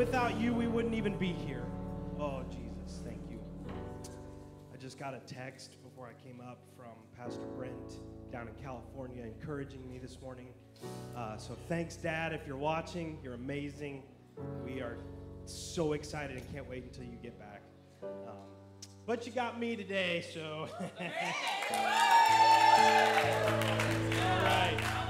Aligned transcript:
without 0.00 0.40
you, 0.40 0.54
we 0.54 0.66
wouldn't 0.66 0.94
even 0.94 1.14
be 1.18 1.30
here. 1.30 1.66
Oh, 2.18 2.42
Jesus, 2.48 3.02
thank 3.04 3.20
you. 3.30 3.38
I 4.72 4.78
just 4.78 4.98
got 4.98 5.12
a 5.12 5.18
text 5.26 5.76
before 5.82 6.08
I 6.08 6.14
came 6.26 6.40
up 6.40 6.56
from 6.74 6.92
Pastor 7.18 7.44
Brent 7.54 8.00
down 8.32 8.48
in 8.48 8.54
California 8.64 9.22
encouraging 9.22 9.86
me 9.86 9.98
this 9.98 10.18
morning. 10.22 10.54
Uh, 11.14 11.36
so 11.36 11.54
thanks, 11.68 11.96
Dad. 11.96 12.32
If 12.32 12.46
you're 12.46 12.56
watching, 12.56 13.18
you're 13.22 13.34
amazing. 13.34 14.02
We 14.64 14.80
are 14.80 14.96
so 15.44 15.92
excited 15.92 16.38
and 16.38 16.50
can't 16.50 16.66
wait 16.66 16.84
until 16.84 17.04
you 17.04 17.18
get 17.22 17.38
back. 17.38 17.60
Um, 18.02 18.36
but 19.04 19.26
you 19.26 19.32
got 19.32 19.60
me 19.60 19.76
today, 19.76 20.24
so. 20.32 20.66
All 20.70 20.90
right. 24.46 25.09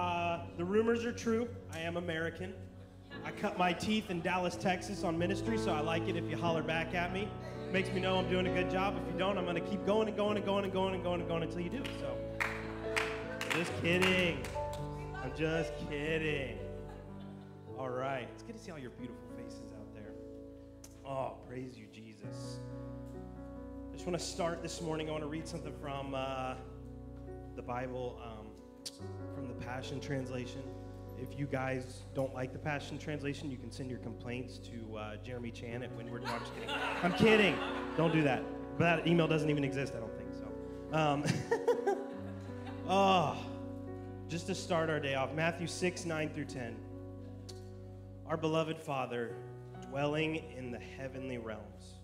Uh, 0.00 0.38
the 0.56 0.64
rumors 0.64 1.04
are 1.04 1.12
true. 1.12 1.46
I 1.74 1.80
am 1.80 1.98
American. 1.98 2.54
I 3.22 3.32
cut 3.32 3.58
my 3.58 3.74
teeth 3.74 4.08
in 4.08 4.22
Dallas, 4.22 4.56
Texas 4.56 5.04
on 5.04 5.18
ministry, 5.18 5.58
so 5.58 5.72
I 5.72 5.80
like 5.80 6.08
it 6.08 6.16
if 6.16 6.24
you 6.30 6.38
holler 6.38 6.62
back 6.62 6.94
at 6.94 7.12
me. 7.12 7.28
Makes 7.70 7.90
me 7.90 8.00
know 8.00 8.16
I'm 8.16 8.30
doing 8.30 8.46
a 8.46 8.54
good 8.54 8.70
job. 8.70 8.96
If 8.96 9.12
you 9.12 9.18
don't, 9.18 9.36
I'm 9.36 9.44
going 9.44 9.62
to 9.62 9.70
keep 9.70 9.84
going 9.84 10.08
and 10.08 10.16
going 10.16 10.38
and 10.38 10.46
going 10.46 10.64
and 10.64 10.72
going 10.72 10.94
and 10.94 11.02
going 11.04 11.20
and 11.20 11.28
going 11.28 11.42
until 11.42 11.60
you 11.60 11.68
do. 11.68 11.82
So, 12.00 12.16
just 13.50 13.70
kidding. 13.82 14.42
I'm 15.22 15.36
just 15.36 15.74
kidding. 15.90 16.56
All 17.78 17.90
right. 17.90 18.26
It's 18.32 18.42
good 18.42 18.56
to 18.56 18.62
see 18.62 18.70
all 18.70 18.78
your 18.78 18.92
beautiful 18.92 19.28
faces 19.36 19.70
out 19.78 19.94
there. 19.94 20.12
Oh, 21.04 21.34
praise 21.46 21.76
you, 21.76 21.88
Jesus. 21.92 22.60
I 23.90 23.92
just 23.92 24.06
want 24.06 24.18
to 24.18 24.24
start 24.24 24.62
this 24.62 24.80
morning. 24.80 25.10
I 25.10 25.12
want 25.12 25.24
to 25.24 25.28
read 25.28 25.46
something 25.46 25.74
from 25.78 26.14
uh, 26.14 26.54
the 27.54 27.62
Bible, 27.62 28.18
um, 28.24 28.39
from 29.34 29.48
the 29.48 29.54
Passion 29.54 30.00
Translation. 30.00 30.62
If 31.18 31.38
you 31.38 31.46
guys 31.46 32.02
don't 32.14 32.32
like 32.34 32.52
the 32.52 32.58
Passion 32.58 32.98
Translation, 32.98 33.50
you 33.50 33.58
can 33.58 33.70
send 33.70 33.90
your 33.90 33.98
complaints 33.98 34.58
to 34.58 34.96
uh, 34.96 35.16
Jeremy 35.24 35.50
Chan 35.50 35.82
at 35.82 35.94
Windward. 35.94 36.24
No, 36.24 36.30
I'm 36.32 36.40
just 36.40 36.54
kidding. 36.54 36.70
I'm 37.02 37.12
kidding. 37.12 37.56
Don't 37.96 38.12
do 38.12 38.22
that. 38.22 38.42
But 38.78 38.96
that 38.96 39.06
email 39.06 39.28
doesn't 39.28 39.50
even 39.50 39.64
exist, 39.64 39.92
I 39.94 40.00
don't 40.00 40.16
think 40.16 40.30
so. 40.32 40.96
Um, 40.96 41.96
oh, 42.88 43.36
just 44.28 44.46
to 44.46 44.54
start 44.54 44.88
our 44.88 45.00
day 45.00 45.14
off, 45.14 45.34
Matthew 45.34 45.66
6, 45.66 46.04
9 46.06 46.30
through 46.30 46.46
10. 46.46 46.76
Our 48.26 48.36
beloved 48.36 48.78
Father, 48.78 49.34
dwelling 49.88 50.44
in 50.56 50.70
the 50.70 50.78
heavenly 50.78 51.36
realms, 51.36 51.98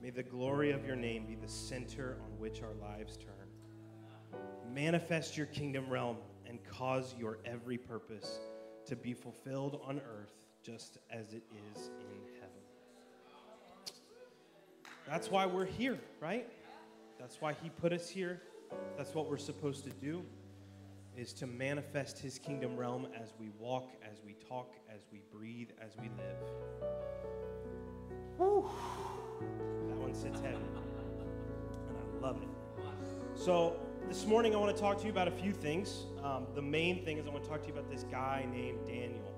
may 0.00 0.10
the 0.10 0.22
glory 0.22 0.70
of 0.70 0.86
your 0.86 0.96
name 0.96 1.26
be 1.26 1.34
the 1.34 1.48
center 1.48 2.16
on 2.24 2.38
which 2.38 2.62
our 2.62 2.74
lives 2.80 3.16
turn. 3.16 3.33
Manifest 4.72 5.36
your 5.36 5.46
kingdom 5.46 5.88
realm 5.88 6.16
and 6.46 6.58
cause 6.64 7.14
your 7.18 7.38
every 7.44 7.78
purpose 7.78 8.38
to 8.86 8.96
be 8.96 9.12
fulfilled 9.12 9.80
on 9.86 10.00
earth 10.00 10.32
just 10.62 10.98
as 11.10 11.32
it 11.32 11.42
is 11.74 11.90
in 12.00 12.34
heaven. 12.40 12.62
That's 15.06 15.30
why 15.30 15.46
we're 15.46 15.66
here, 15.66 15.98
right? 16.20 16.48
That's 17.18 17.40
why 17.40 17.54
he 17.62 17.68
put 17.68 17.92
us 17.92 18.08
here. 18.08 18.42
That's 18.96 19.14
what 19.14 19.28
we're 19.28 19.36
supposed 19.38 19.84
to 19.84 19.90
do 19.90 20.24
is 21.16 21.32
to 21.32 21.46
manifest 21.46 22.18
his 22.18 22.38
kingdom 22.38 22.76
realm 22.76 23.06
as 23.20 23.32
we 23.38 23.50
walk, 23.58 23.90
as 24.10 24.20
we 24.24 24.34
talk, 24.48 24.74
as 24.92 25.02
we 25.12 25.22
breathe, 25.32 25.70
as 25.80 25.92
we 26.00 26.08
live. 26.08 26.90
Whew. 28.36 28.68
That 29.88 29.96
one 29.96 30.14
sits 30.14 30.40
heavy. 30.40 30.56
And 30.56 31.96
I 31.96 32.26
love 32.26 32.42
it. 32.42 32.48
So, 33.36 33.76
this 34.08 34.26
morning 34.26 34.54
I 34.54 34.58
want 34.58 34.74
to 34.74 34.80
talk 34.80 34.98
to 34.98 35.04
you 35.04 35.10
about 35.10 35.28
a 35.28 35.32
few 35.32 35.52
things. 35.52 36.04
Um, 36.22 36.46
the 36.54 36.62
main 36.62 37.04
thing 37.04 37.18
is 37.18 37.26
I 37.26 37.30
want 37.30 37.42
to 37.44 37.50
talk 37.50 37.62
to 37.62 37.68
you 37.68 37.72
about 37.72 37.90
this 37.90 38.04
guy 38.04 38.46
named 38.52 38.86
Daniel. 38.86 39.32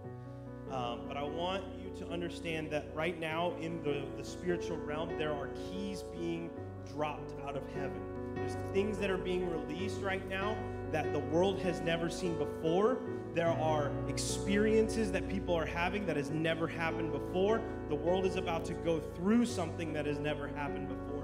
Um, 0.70 1.02
but 1.06 1.16
I 1.16 1.22
want 1.22 1.64
you 1.78 1.90
to 2.00 2.12
understand 2.12 2.70
that 2.72 2.90
right 2.92 3.18
now 3.18 3.54
in 3.60 3.82
the, 3.82 4.04
the 4.16 4.24
spiritual 4.24 4.76
realm, 4.78 5.16
there 5.16 5.32
are 5.32 5.48
keys 5.48 6.02
being 6.12 6.50
dropped 6.92 7.34
out 7.46 7.56
of 7.56 7.62
heaven. 7.74 8.00
There's 8.34 8.56
things 8.72 8.98
that 8.98 9.08
are 9.08 9.18
being 9.18 9.48
released 9.48 10.00
right 10.00 10.26
now 10.28 10.56
that 10.90 11.12
the 11.12 11.20
world 11.20 11.60
has 11.60 11.80
never 11.80 12.10
seen 12.10 12.36
before. 12.36 12.98
There 13.34 13.50
are 13.50 13.92
experiences 14.08 15.12
that 15.12 15.28
people 15.28 15.54
are 15.54 15.66
having 15.66 16.04
that 16.06 16.16
has 16.16 16.30
never 16.30 16.66
happened 16.66 17.12
before. 17.12 17.62
The 17.88 17.94
world 17.94 18.26
is 18.26 18.36
about 18.36 18.64
to 18.66 18.74
go 18.74 18.98
through 18.98 19.46
something 19.46 19.92
that 19.92 20.06
has 20.06 20.18
never 20.18 20.48
happened 20.48 20.88
before. 20.88 21.15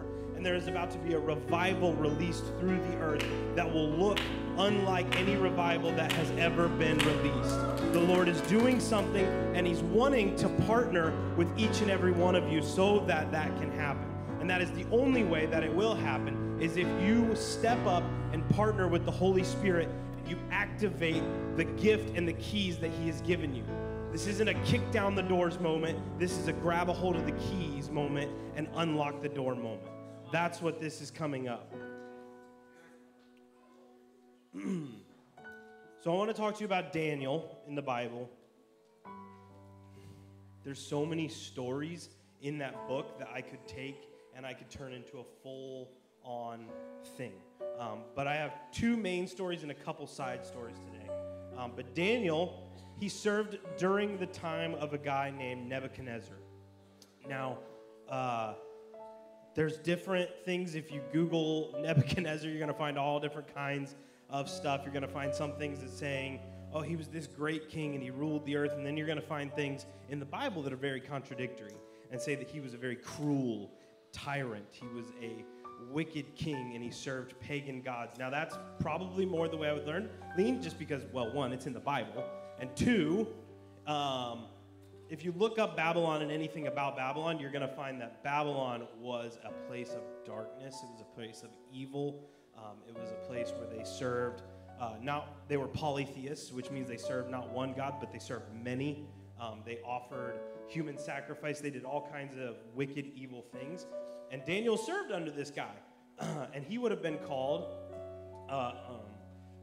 And 0.42 0.46
there 0.48 0.56
is 0.56 0.66
about 0.66 0.90
to 0.90 0.98
be 0.98 1.14
a 1.14 1.20
revival 1.20 1.94
released 1.94 2.46
through 2.58 2.80
the 2.90 2.96
earth 2.96 3.24
that 3.54 3.72
will 3.72 3.88
look 3.88 4.18
unlike 4.58 5.16
any 5.16 5.36
revival 5.36 5.92
that 5.92 6.10
has 6.10 6.32
ever 6.32 6.66
been 6.66 6.98
released. 6.98 7.92
The 7.92 8.00
Lord 8.00 8.26
is 8.26 8.40
doing 8.40 8.80
something 8.80 9.24
and 9.54 9.64
He's 9.64 9.82
wanting 9.82 10.34
to 10.34 10.48
partner 10.66 11.14
with 11.36 11.46
each 11.56 11.80
and 11.80 11.92
every 11.92 12.10
one 12.10 12.34
of 12.34 12.50
you 12.50 12.60
so 12.60 13.04
that 13.06 13.30
that 13.30 13.56
can 13.60 13.70
happen. 13.70 14.04
And 14.40 14.50
that 14.50 14.60
is 14.60 14.72
the 14.72 14.84
only 14.90 15.22
way 15.22 15.46
that 15.46 15.62
it 15.62 15.72
will 15.72 15.94
happen 15.94 16.60
is 16.60 16.76
if 16.76 16.88
you 17.00 17.36
step 17.36 17.78
up 17.86 18.02
and 18.32 18.42
partner 18.48 18.88
with 18.88 19.04
the 19.04 19.12
Holy 19.12 19.44
Spirit 19.44 19.88
and 20.18 20.28
you 20.28 20.36
activate 20.50 21.22
the 21.56 21.66
gift 21.66 22.16
and 22.16 22.26
the 22.26 22.32
keys 22.32 22.78
that 22.78 22.90
He 22.90 23.06
has 23.06 23.20
given 23.20 23.54
you. 23.54 23.62
This 24.10 24.26
isn't 24.26 24.48
a 24.48 24.54
kick 24.64 24.90
down 24.90 25.14
the 25.14 25.22
doors 25.22 25.60
moment. 25.60 26.00
This 26.18 26.36
is 26.36 26.48
a 26.48 26.52
grab 26.52 26.88
a 26.88 26.92
hold 26.92 27.14
of 27.14 27.26
the 27.26 27.32
keys 27.32 27.90
moment 27.90 28.32
and 28.56 28.66
unlock 28.74 29.22
the 29.22 29.28
door 29.28 29.54
moment. 29.54 29.91
That's 30.32 30.62
what 30.62 30.80
this 30.80 31.02
is 31.02 31.10
coming 31.10 31.46
up. 31.46 31.70
so 34.56 34.62
I 36.06 36.08
want 36.08 36.30
to 36.30 36.34
talk 36.34 36.54
to 36.54 36.60
you 36.60 36.64
about 36.64 36.90
Daniel 36.90 37.58
in 37.68 37.74
the 37.74 37.82
Bible. 37.82 38.30
There's 40.64 40.78
so 40.78 41.04
many 41.04 41.28
stories 41.28 42.08
in 42.40 42.56
that 42.58 42.88
book 42.88 43.18
that 43.18 43.28
I 43.28 43.42
could 43.42 43.68
take 43.68 44.08
and 44.34 44.46
I 44.46 44.54
could 44.54 44.70
turn 44.70 44.94
into 44.94 45.18
a 45.18 45.24
full 45.42 45.90
on 46.24 46.64
thing. 47.18 47.34
Um, 47.78 47.98
but 48.16 48.26
I 48.26 48.34
have 48.36 48.54
two 48.72 48.96
main 48.96 49.26
stories 49.26 49.60
and 49.62 49.70
a 49.70 49.74
couple 49.74 50.06
side 50.06 50.46
stories 50.46 50.76
today. 50.78 51.10
Um, 51.58 51.72
but 51.76 51.94
Daniel, 51.94 52.70
he 52.98 53.10
served 53.10 53.58
during 53.76 54.16
the 54.16 54.26
time 54.28 54.76
of 54.76 54.94
a 54.94 54.98
guy 54.98 55.30
named 55.36 55.68
Nebuchadnezzar. 55.68 56.36
Now, 57.28 57.58
uh, 58.08 58.54
there's 59.54 59.78
different 59.78 60.30
things. 60.44 60.74
If 60.74 60.90
you 60.90 61.02
Google 61.12 61.74
Nebuchadnezzar, 61.80 62.48
you're 62.48 62.58
going 62.58 62.72
to 62.72 62.78
find 62.78 62.98
all 62.98 63.20
different 63.20 63.54
kinds 63.54 63.96
of 64.30 64.48
stuff. 64.48 64.80
You're 64.84 64.92
going 64.92 65.02
to 65.02 65.08
find 65.08 65.34
some 65.34 65.52
things 65.52 65.80
that 65.80 65.90
saying, 65.90 66.40
oh, 66.72 66.80
he 66.80 66.96
was 66.96 67.08
this 67.08 67.26
great 67.26 67.68
king 67.68 67.94
and 67.94 68.02
he 68.02 68.10
ruled 68.10 68.46
the 68.46 68.56
earth. 68.56 68.72
And 68.72 68.84
then 68.86 68.96
you're 68.96 69.06
going 69.06 69.20
to 69.20 69.26
find 69.26 69.52
things 69.52 69.86
in 70.08 70.18
the 70.18 70.24
Bible 70.24 70.62
that 70.62 70.72
are 70.72 70.76
very 70.76 71.00
contradictory 71.00 71.74
and 72.10 72.20
say 72.20 72.34
that 72.34 72.48
he 72.48 72.60
was 72.60 72.74
a 72.74 72.78
very 72.78 72.96
cruel 72.96 73.70
tyrant. 74.12 74.66
He 74.70 74.86
was 74.88 75.06
a 75.22 75.44
wicked 75.90 76.34
king 76.34 76.72
and 76.74 76.82
he 76.82 76.90
served 76.90 77.38
pagan 77.40 77.82
gods. 77.82 78.18
Now, 78.18 78.30
that's 78.30 78.56
probably 78.80 79.26
more 79.26 79.48
the 79.48 79.56
way 79.56 79.68
I 79.68 79.72
would 79.72 79.86
learn, 79.86 80.08
lean, 80.36 80.62
just 80.62 80.78
because, 80.78 81.02
well, 81.12 81.32
one, 81.32 81.52
it's 81.52 81.66
in 81.66 81.72
the 81.72 81.80
Bible. 81.80 82.24
And 82.58 82.74
two, 82.76 83.26
um, 83.86 84.44
if 85.12 85.22
you 85.22 85.34
look 85.36 85.58
up 85.58 85.76
Babylon 85.76 86.22
and 86.22 86.32
anything 86.32 86.68
about 86.68 86.96
Babylon, 86.96 87.38
you're 87.38 87.50
going 87.50 87.68
to 87.68 87.76
find 87.76 88.00
that 88.00 88.24
Babylon 88.24 88.88
was 88.98 89.38
a 89.44 89.52
place 89.68 89.90
of 89.90 90.00
darkness, 90.24 90.80
it 90.82 90.90
was 90.90 91.02
a 91.02 91.14
place 91.14 91.42
of 91.42 91.50
evil. 91.70 92.30
Um, 92.56 92.78
it 92.88 92.98
was 92.98 93.10
a 93.10 93.26
place 93.26 93.52
where 93.58 93.66
they 93.66 93.84
served, 93.84 94.42
uh, 94.80 94.94
not, 95.02 95.48
they 95.48 95.56
were 95.58 95.68
polytheists, 95.68 96.52
which 96.52 96.70
means 96.70 96.88
they 96.88 96.96
served 96.96 97.30
not 97.30 97.50
one 97.50 97.74
God, 97.74 97.94
but 98.00 98.10
they 98.12 98.18
served 98.18 98.46
many. 98.54 99.06
Um, 99.38 99.62
they 99.66 99.80
offered 99.84 100.34
human 100.68 100.96
sacrifice. 100.96 101.60
They 101.60 101.70
did 101.70 101.84
all 101.84 102.08
kinds 102.10 102.34
of 102.38 102.56
wicked, 102.74 103.10
evil 103.14 103.44
things. 103.52 103.86
And 104.30 104.42
Daniel 104.46 104.78
served 104.78 105.12
under 105.12 105.30
this 105.30 105.50
guy. 105.50 105.74
and 106.54 106.64
he 106.64 106.78
would 106.78 106.90
have 106.90 107.02
been 107.02 107.18
called 107.18 107.74
uh, 108.48 108.72
um, 108.88 109.00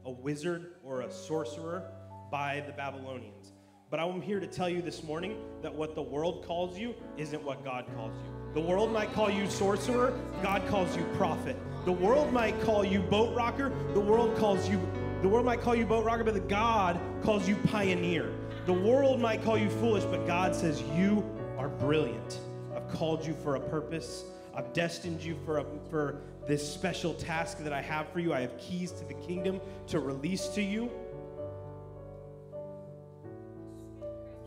a 0.04 0.10
wizard 0.10 0.74
or 0.84 1.02
a 1.02 1.10
sorcerer 1.10 1.90
by 2.30 2.62
the 2.66 2.72
Babylonians. 2.72 3.52
But 3.90 3.98
I'm 3.98 4.22
here 4.22 4.38
to 4.38 4.46
tell 4.46 4.68
you 4.68 4.82
this 4.82 5.02
morning 5.02 5.36
that 5.62 5.74
what 5.74 5.96
the 5.96 6.02
world 6.02 6.44
calls 6.46 6.78
you 6.78 6.94
isn't 7.16 7.42
what 7.42 7.64
God 7.64 7.86
calls 7.96 8.12
you. 8.14 8.54
The 8.54 8.60
world 8.60 8.92
might 8.92 9.12
call 9.12 9.28
you 9.28 9.50
sorcerer, 9.50 10.16
God 10.44 10.64
calls 10.68 10.96
you 10.96 11.02
prophet. 11.16 11.56
The 11.84 11.92
world 11.92 12.32
might 12.32 12.60
call 12.62 12.84
you 12.84 13.00
boat 13.00 13.34
rocker, 13.34 13.72
the 13.92 14.00
world 14.00 14.38
calls 14.38 14.68
you 14.68 14.80
the 15.22 15.28
world 15.28 15.44
might 15.44 15.60
call 15.60 15.74
you 15.74 15.84
boat 15.84 16.04
rocker, 16.04 16.24
but 16.24 16.34
the 16.34 16.40
God 16.40 16.98
calls 17.22 17.46
you 17.46 17.56
pioneer. 17.66 18.32
The 18.64 18.72
world 18.72 19.20
might 19.20 19.42
call 19.42 19.58
you 19.58 19.68
foolish, 19.68 20.04
but 20.04 20.26
God 20.26 20.54
says 20.54 20.82
you 20.96 21.22
are 21.58 21.68
brilliant. 21.68 22.38
I've 22.74 22.88
called 22.88 23.26
you 23.26 23.34
for 23.34 23.56
a 23.56 23.60
purpose. 23.60 24.24
I've 24.54 24.72
destined 24.72 25.20
you 25.20 25.36
for, 25.44 25.58
a, 25.58 25.66
for 25.90 26.22
this 26.46 26.66
special 26.66 27.12
task 27.12 27.58
that 27.58 27.72
I 27.72 27.82
have 27.82 28.08
for 28.12 28.20
you. 28.20 28.32
I 28.32 28.40
have 28.40 28.56
keys 28.56 28.92
to 28.92 29.04
the 29.04 29.14
kingdom 29.14 29.60
to 29.88 30.00
release 30.00 30.48
to 30.48 30.62
you. 30.62 30.90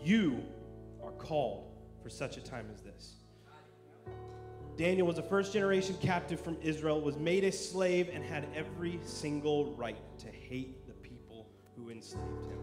You 0.03 0.44
are 1.01 1.11
called 1.11 1.71
for 2.01 2.09
such 2.09 2.35
a 2.35 2.41
time 2.41 2.67
as 2.73 2.81
this. 2.81 3.15
Daniel 4.75 5.07
was 5.07 5.17
a 5.17 5.23
first 5.23 5.53
generation 5.53 5.95
captive 6.01 6.41
from 6.41 6.57
Israel, 6.61 7.00
was 7.00 7.15
made 7.15 7.44
a 7.44 7.51
slave, 7.51 8.09
and 8.11 8.23
had 8.23 8.47
every 8.53 9.00
single 9.05 9.73
right 9.75 10.01
to 10.19 10.27
hate 10.27 10.85
the 10.88 10.94
people 10.94 11.47
who 11.77 11.89
enslaved 11.89 12.45
him. 12.45 12.59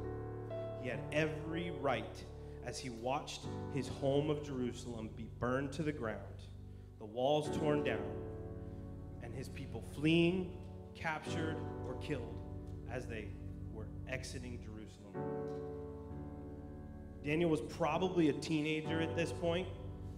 He 0.83 0.89
had 0.89 1.01
every 1.13 1.71
right 1.81 2.25
as 2.67 2.79
he 2.79 2.91
watched 2.91 3.47
his 3.73 3.89
home 3.89 4.29
of 4.29 4.45
Jerusalem 4.45 5.09
be 5.17 5.29
burned 5.39 5.73
to 5.73 5.83
the 5.83 5.93
ground, 5.93 6.19
the 6.99 7.07
walls 7.07 7.57
torn 7.57 7.85
down, 7.85 8.05
and 9.23 9.35
his 9.35 9.49
people 9.49 9.83
fleeing, 9.95 10.59
captured, 10.95 11.57
or 11.87 11.95
killed 12.03 12.39
as 12.91 13.07
they 13.07 13.29
were 13.73 13.89
exiting 14.09 14.61
Jerusalem. 14.61 15.15
Daniel 17.25 17.51
was 17.51 17.61
probably 17.61 18.29
a 18.31 18.33
teenager 18.33 19.01
at 19.01 19.15
this 19.15 19.33
point. 19.33 19.69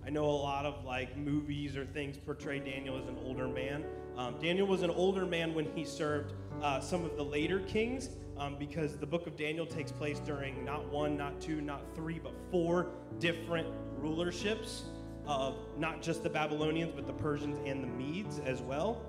I 0.04 0.10
know 0.10 0.24
a 0.24 0.30
lot 0.30 0.66
of 0.66 0.84
like 0.84 1.16
movies 1.16 1.76
or 1.76 1.84
things 1.86 2.16
portray 2.16 2.58
Daniel 2.58 2.98
as 2.98 3.06
an 3.08 3.18
older 3.24 3.48
man. 3.48 3.84
Um, 4.16 4.36
Daniel 4.40 4.66
was 4.66 4.82
an 4.82 4.90
older 4.90 5.24
man 5.24 5.54
when 5.54 5.66
he 5.74 5.84
served 5.84 6.34
uh, 6.60 6.80
some 6.80 7.04
of 7.04 7.16
the 7.16 7.24
later 7.24 7.60
kings 7.60 8.10
um, 8.36 8.56
because 8.58 8.96
the 8.96 9.06
book 9.06 9.26
of 9.26 9.36
Daniel 9.36 9.66
takes 9.66 9.92
place 9.92 10.18
during 10.20 10.64
not 10.64 10.86
one, 10.90 11.16
not 11.16 11.40
two, 11.40 11.60
not 11.60 11.82
three, 11.94 12.18
but 12.18 12.32
four 12.50 12.88
different 13.18 13.68
rulerships 14.00 14.82
of 15.26 15.56
not 15.78 16.02
just 16.02 16.22
the 16.22 16.30
Babylonians, 16.30 16.92
but 16.94 17.06
the 17.06 17.12
Persians 17.12 17.58
and 17.64 17.82
the 17.82 17.88
Medes 17.88 18.40
as 18.40 18.60
well. 18.60 19.00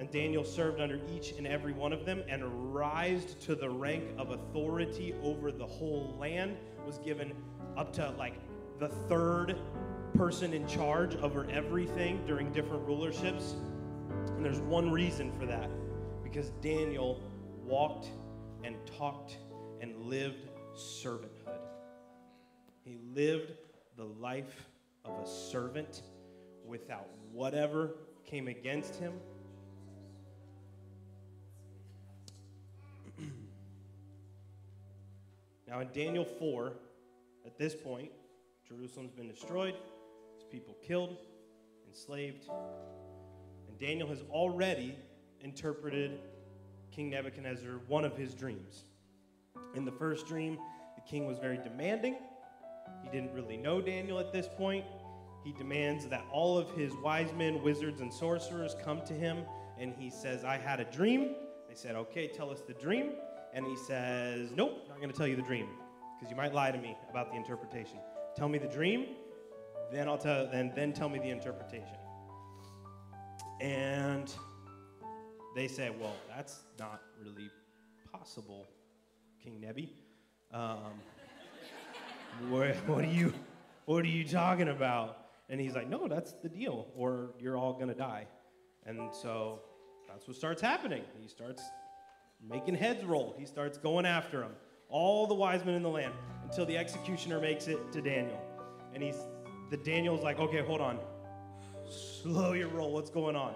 And 0.00 0.10
Daniel 0.10 0.44
served 0.44 0.80
under 0.80 1.00
each 1.12 1.32
and 1.32 1.46
every 1.46 1.72
one 1.72 1.92
of 1.92 2.04
them 2.04 2.22
and 2.28 2.74
rised 2.74 3.40
to 3.42 3.54
the 3.54 3.68
rank 3.68 4.04
of 4.16 4.30
authority 4.30 5.14
over 5.22 5.50
the 5.50 5.66
whole 5.66 6.16
land, 6.18 6.56
was 6.88 6.98
given 6.98 7.34
up 7.76 7.92
to 7.92 8.10
like 8.16 8.32
the 8.80 8.88
third 8.88 9.54
person 10.14 10.54
in 10.54 10.66
charge 10.66 11.16
over 11.16 11.46
everything 11.50 12.24
during 12.26 12.50
different 12.50 12.86
rulerships. 12.86 13.52
And 14.28 14.42
there's 14.42 14.60
one 14.60 14.90
reason 14.90 15.30
for 15.38 15.44
that 15.44 15.68
because 16.24 16.48
Daniel 16.62 17.22
walked 17.62 18.08
and 18.64 18.74
talked 18.98 19.36
and 19.82 19.94
lived 20.06 20.48
servanthood. 20.74 21.60
He 22.84 22.96
lived 23.14 23.52
the 23.98 24.06
life 24.06 24.64
of 25.04 25.12
a 25.22 25.26
servant 25.26 26.04
without 26.64 27.10
whatever 27.32 27.96
came 28.24 28.48
against 28.48 28.96
him. 28.96 29.12
Now, 35.68 35.80
in 35.80 35.88
Daniel 35.92 36.24
4, 36.24 36.72
at 37.44 37.58
this 37.58 37.74
point, 37.74 38.10
Jerusalem's 38.66 39.12
been 39.12 39.28
destroyed, 39.28 39.74
his 40.34 40.44
people 40.44 40.74
killed, 40.82 41.18
enslaved, 41.86 42.48
and 43.68 43.78
Daniel 43.78 44.08
has 44.08 44.22
already 44.30 44.96
interpreted 45.42 46.20
King 46.90 47.10
Nebuchadnezzar 47.10 47.80
one 47.86 48.06
of 48.06 48.16
his 48.16 48.34
dreams. 48.34 48.84
In 49.74 49.84
the 49.84 49.92
first 49.92 50.26
dream, 50.26 50.58
the 50.96 51.02
king 51.06 51.26
was 51.26 51.38
very 51.38 51.58
demanding. 51.58 52.16
He 53.04 53.10
didn't 53.10 53.34
really 53.34 53.58
know 53.58 53.82
Daniel 53.82 54.18
at 54.18 54.32
this 54.32 54.48
point. 54.56 54.86
He 55.44 55.52
demands 55.52 56.06
that 56.08 56.24
all 56.32 56.56
of 56.56 56.70
his 56.70 56.94
wise 56.96 57.32
men, 57.34 57.62
wizards, 57.62 58.00
and 58.00 58.12
sorcerers 58.12 58.74
come 58.82 59.02
to 59.04 59.12
him, 59.12 59.44
and 59.78 59.94
he 59.94 60.08
says, 60.08 60.44
I 60.44 60.56
had 60.56 60.80
a 60.80 60.84
dream. 60.84 61.34
They 61.68 61.74
said, 61.74 61.94
Okay, 61.94 62.26
tell 62.26 62.50
us 62.50 62.62
the 62.62 62.72
dream. 62.72 63.12
And 63.54 63.66
he 63.66 63.76
says, 63.76 64.50
Nope, 64.54 64.82
I'm 64.84 64.88
not 64.88 64.96
going 64.98 65.10
to 65.10 65.16
tell 65.16 65.26
you 65.26 65.36
the 65.36 65.42
dream, 65.42 65.68
because 66.18 66.30
you 66.30 66.36
might 66.36 66.54
lie 66.54 66.70
to 66.70 66.78
me 66.78 66.96
about 67.10 67.30
the 67.30 67.36
interpretation. 67.36 67.98
Tell 68.36 68.48
me 68.48 68.58
the 68.58 68.68
dream, 68.68 69.06
then 69.90 70.08
I'll 70.08 70.18
tell, 70.18 70.46
then, 70.50 70.72
then 70.74 70.92
tell 70.92 71.08
me 71.08 71.18
the 71.18 71.30
interpretation. 71.30 71.96
And 73.60 74.32
they 75.56 75.66
say, 75.66 75.90
well, 75.90 76.14
that's 76.34 76.60
not 76.78 77.00
really 77.20 77.50
possible, 78.12 78.68
King 79.42 79.60
Nebi. 79.60 79.92
Um, 80.52 81.00
what, 82.48 82.74
what, 82.86 83.04
are 83.04 83.08
you, 83.08 83.32
what 83.86 84.04
are 84.04 84.08
you 84.08 84.24
talking 84.24 84.68
about? 84.68 85.26
And 85.48 85.60
he's 85.60 85.74
like, 85.74 85.88
no, 85.88 86.06
that's 86.06 86.32
the 86.42 86.48
deal, 86.48 86.88
or 86.94 87.30
you're 87.40 87.56
all 87.56 87.72
gonna 87.72 87.94
die. 87.94 88.26
And 88.86 89.12
so 89.12 89.60
that's 90.06 90.28
what 90.28 90.36
starts 90.36 90.62
happening. 90.62 91.02
He 91.20 91.28
starts 91.28 91.62
making 92.46 92.74
heads 92.74 93.04
roll. 93.04 93.34
He 93.38 93.46
starts 93.46 93.78
going 93.78 94.06
after 94.06 94.42
him, 94.42 94.52
all 94.88 95.26
the 95.26 95.34
wise 95.34 95.64
men 95.64 95.74
in 95.74 95.82
the 95.82 95.88
land, 95.88 96.14
until 96.44 96.66
the 96.66 96.76
executioner 96.76 97.40
makes 97.40 97.68
it 97.68 97.92
to 97.92 98.00
Daniel. 98.00 98.40
And 98.94 99.02
he's 99.02 99.16
the 99.70 99.76
Daniel's 99.76 100.22
like, 100.22 100.38
okay, 100.38 100.62
hold 100.62 100.80
on, 100.80 100.98
slow 101.88 102.52
your 102.52 102.68
roll. 102.68 102.92
What's 102.92 103.10
going 103.10 103.36
on? 103.36 103.54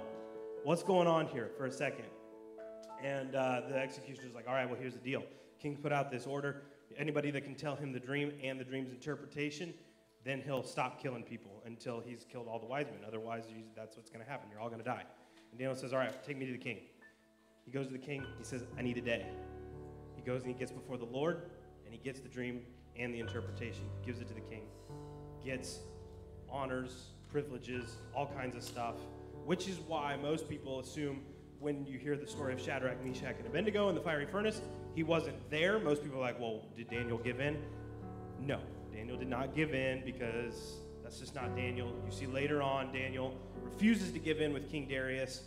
What's 0.64 0.82
going 0.82 1.08
on 1.08 1.26
here 1.26 1.50
for 1.56 1.66
a 1.66 1.72
second? 1.72 2.04
And 3.02 3.34
uh, 3.34 3.62
the 3.68 3.76
executioner's 3.76 4.34
like, 4.34 4.46
all 4.46 4.54
right, 4.54 4.68
well, 4.68 4.78
here's 4.78 4.94
the 4.94 5.00
deal. 5.00 5.24
King 5.58 5.76
put 5.76 5.92
out 5.92 6.10
this 6.10 6.26
order. 6.26 6.62
Anybody 6.96 7.30
that 7.30 7.42
can 7.42 7.54
tell 7.54 7.74
him 7.74 7.92
the 7.92 7.98
dream 7.98 8.32
and 8.44 8.60
the 8.60 8.64
dream's 8.64 8.90
interpretation, 8.90 9.74
then 10.24 10.40
he'll 10.40 10.62
stop 10.62 11.02
killing 11.02 11.22
people 11.22 11.62
until 11.66 12.00
he's 12.00 12.24
killed 12.30 12.46
all 12.46 12.60
the 12.60 12.66
wise 12.66 12.86
men. 12.86 13.00
Otherwise, 13.06 13.44
that's 13.74 13.96
what's 13.96 14.10
going 14.10 14.24
to 14.24 14.30
happen. 14.30 14.48
You're 14.50 14.60
all 14.60 14.68
going 14.68 14.80
to 14.80 14.84
die. 14.84 15.02
And 15.50 15.58
Daniel 15.58 15.74
says, 15.74 15.92
all 15.92 15.98
right, 15.98 16.22
take 16.22 16.38
me 16.38 16.46
to 16.46 16.52
the 16.52 16.58
king. 16.58 16.78
He 17.64 17.70
goes 17.70 17.86
to 17.86 17.92
the 17.92 17.98
king. 17.98 18.24
He 18.38 18.44
says, 18.44 18.64
I 18.78 18.82
need 18.82 18.98
a 18.98 19.00
day. 19.00 19.26
He 20.16 20.22
goes 20.22 20.42
and 20.42 20.52
he 20.52 20.58
gets 20.58 20.70
before 20.70 20.96
the 20.96 21.04
Lord, 21.04 21.50
and 21.84 21.92
he 21.92 21.98
gets 21.98 22.20
the 22.20 22.28
dream 22.28 22.62
and 22.96 23.12
the 23.12 23.20
interpretation, 23.20 23.84
gives 24.04 24.20
it 24.20 24.28
to 24.28 24.34
the 24.34 24.40
king, 24.40 24.62
gets 25.44 25.80
honors, 26.50 27.06
privileges, 27.30 27.96
all 28.14 28.26
kinds 28.26 28.54
of 28.54 28.62
stuff, 28.62 28.96
which 29.44 29.68
is 29.68 29.78
why 29.80 30.16
most 30.16 30.48
people 30.48 30.80
assume 30.80 31.22
when 31.58 31.86
you 31.86 31.98
hear 31.98 32.16
the 32.16 32.26
story 32.26 32.52
of 32.52 32.60
Shadrach, 32.60 33.02
Meshach, 33.04 33.36
and 33.38 33.46
Abednego 33.46 33.88
in 33.88 33.94
the 33.94 34.00
fiery 34.00 34.26
furnace, 34.26 34.60
he 34.94 35.02
wasn't 35.02 35.36
there. 35.48 35.78
Most 35.78 36.02
people 36.02 36.18
are 36.18 36.22
like, 36.22 36.38
well, 36.38 36.66
did 36.76 36.90
Daniel 36.90 37.18
give 37.18 37.40
in? 37.40 37.56
No, 38.40 38.60
Daniel 38.92 39.16
did 39.16 39.28
not 39.28 39.54
give 39.54 39.72
in 39.72 40.04
because 40.04 40.78
that's 41.02 41.18
just 41.18 41.34
not 41.34 41.56
Daniel. 41.56 41.94
You 42.04 42.12
see 42.12 42.26
later 42.26 42.60
on, 42.60 42.92
Daniel 42.92 43.38
refuses 43.62 44.12
to 44.12 44.18
give 44.18 44.40
in 44.40 44.52
with 44.52 44.70
King 44.70 44.86
Darius, 44.88 45.44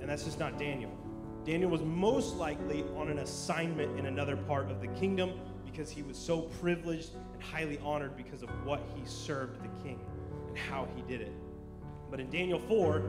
and 0.00 0.08
that's 0.08 0.24
just 0.24 0.38
not 0.38 0.58
Daniel. 0.58 0.90
Daniel 1.44 1.70
was 1.70 1.82
most 1.82 2.36
likely 2.36 2.84
on 2.96 3.10
an 3.10 3.18
assignment 3.18 3.98
in 3.98 4.06
another 4.06 4.36
part 4.36 4.70
of 4.70 4.80
the 4.80 4.88
kingdom 4.88 5.32
because 5.64 5.90
he 5.90 6.02
was 6.02 6.16
so 6.16 6.42
privileged 6.60 7.10
and 7.34 7.42
highly 7.42 7.78
honored 7.84 8.16
because 8.16 8.42
of 8.42 8.48
what 8.64 8.80
he 8.94 9.04
served 9.04 9.62
the 9.62 9.82
king 9.82 10.00
and 10.48 10.56
how 10.56 10.88
he 10.96 11.02
did 11.02 11.20
it. 11.20 11.32
But 12.10 12.18
in 12.20 12.30
Daniel 12.30 12.58
4, 12.60 13.02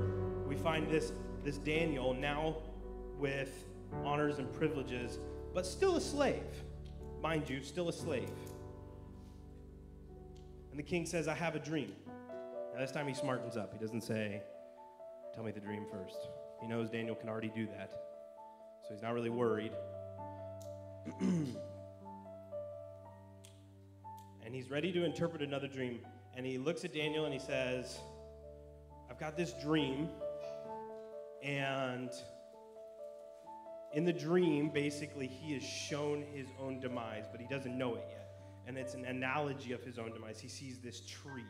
we 0.47 0.55
find 0.55 0.91
this, 0.91 1.13
this 1.43 1.57
Daniel 1.59 2.13
now 2.13 2.57
with 3.17 3.65
honors 4.03 4.39
and 4.39 4.51
privileges, 4.51 5.17
but 5.53 5.65
still 5.65 5.95
a 5.95 6.01
slave. 6.01 6.43
Mind 7.21 7.49
you, 7.49 7.63
still 7.63 7.87
a 7.87 7.93
slave. 7.93 8.29
And 10.71 10.77
the 10.77 10.83
king 10.83 11.05
says, 11.05 11.29
I 11.29 11.35
have 11.35 11.55
a 11.55 11.59
dream. 11.59 11.93
Now, 12.73 12.81
this 12.81 12.91
time 12.91 13.07
he 13.07 13.13
smartens 13.13 13.55
up. 13.55 13.71
He 13.71 13.79
doesn't 13.79 14.01
say, 14.01 14.41
Tell 15.33 15.43
me 15.43 15.51
the 15.51 15.59
dream 15.59 15.85
first. 15.89 16.27
He 16.61 16.67
knows 16.67 16.89
Daniel 16.89 17.15
can 17.15 17.29
already 17.29 17.51
do 17.55 17.65
that. 17.67 18.14
So 18.87 18.93
he's 18.93 19.01
not 19.01 19.13
really 19.13 19.29
worried. 19.29 19.71
and 21.19 21.55
he's 24.51 24.69
ready 24.69 24.91
to 24.91 25.03
interpret 25.03 25.41
another 25.41 25.67
dream. 25.67 25.99
And 26.35 26.45
he 26.45 26.57
looks 26.57 26.85
at 26.85 26.93
Daniel 26.93 27.25
and 27.25 27.33
he 27.33 27.39
says, 27.39 27.97
I've 29.09 29.19
got 29.19 29.37
this 29.37 29.53
dream, 29.53 30.09
and 31.41 32.09
in 33.93 34.03
the 34.03 34.13
dream, 34.13 34.69
basically, 34.69 35.27
he 35.27 35.53
is 35.55 35.63
shown 35.63 36.23
his 36.33 36.47
own 36.59 36.79
demise, 36.79 37.25
but 37.31 37.39
he 37.39 37.47
doesn't 37.47 37.77
know 37.77 37.95
it 37.95 38.03
yet. 38.09 38.27
And 38.67 38.77
it's 38.77 38.93
an 38.93 39.05
analogy 39.05 39.71
of 39.71 39.81
his 39.83 39.97
own 39.97 40.11
demise. 40.11 40.39
He 40.39 40.49
sees 40.49 40.79
this 40.79 41.01
tree, 41.01 41.45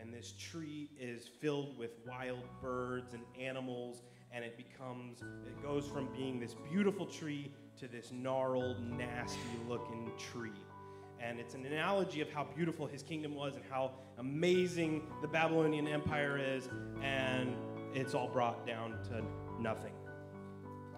and 0.00 0.14
this 0.14 0.32
tree 0.32 0.88
is 0.98 1.28
filled 1.40 1.76
with 1.76 1.90
wild 2.06 2.44
birds 2.62 3.12
and 3.12 3.22
animals, 3.38 4.02
and 4.32 4.44
it 4.44 4.56
becomes, 4.56 5.22
it 5.22 5.62
goes 5.62 5.86
from 5.86 6.08
being 6.16 6.38
this 6.38 6.54
beautiful 6.70 7.06
tree 7.06 7.50
to 7.78 7.88
this 7.88 8.12
gnarled, 8.12 8.80
nasty 8.80 9.40
looking 9.68 10.10
tree 10.18 10.52
and 11.20 11.38
it's 11.40 11.54
an 11.54 11.66
analogy 11.66 12.20
of 12.20 12.30
how 12.30 12.46
beautiful 12.56 12.86
his 12.86 13.02
kingdom 13.02 13.34
was 13.34 13.56
and 13.56 13.64
how 13.70 13.92
amazing 14.18 15.02
the 15.20 15.28
Babylonian 15.28 15.88
Empire 15.88 16.38
is, 16.38 16.68
and 17.02 17.56
it's 17.94 18.14
all 18.14 18.28
brought 18.28 18.66
down 18.66 18.92
to 19.04 19.22
nothing. 19.60 19.92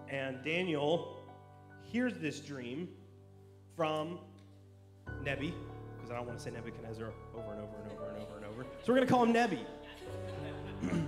And 0.09 0.43
Daniel 0.43 1.17
hears 1.83 2.13
this 2.19 2.39
dream 2.39 2.89
from 3.75 4.19
Nebi, 5.23 5.53
because 5.95 6.11
I 6.11 6.15
don't 6.15 6.27
want 6.27 6.37
to 6.37 6.43
say 6.43 6.51
Nebuchadnezzar 6.51 7.11
over 7.35 7.53
and 7.53 7.61
over 7.61 7.75
and 7.83 7.91
over 7.91 8.09
and 8.09 8.21
over 8.21 8.37
and 8.37 8.45
over. 8.45 8.65
So 8.83 8.91
we're 8.93 8.97
going 8.97 9.07
to 9.07 9.13
call 9.13 9.23
him 9.23 9.33
Nebi. 9.33 9.65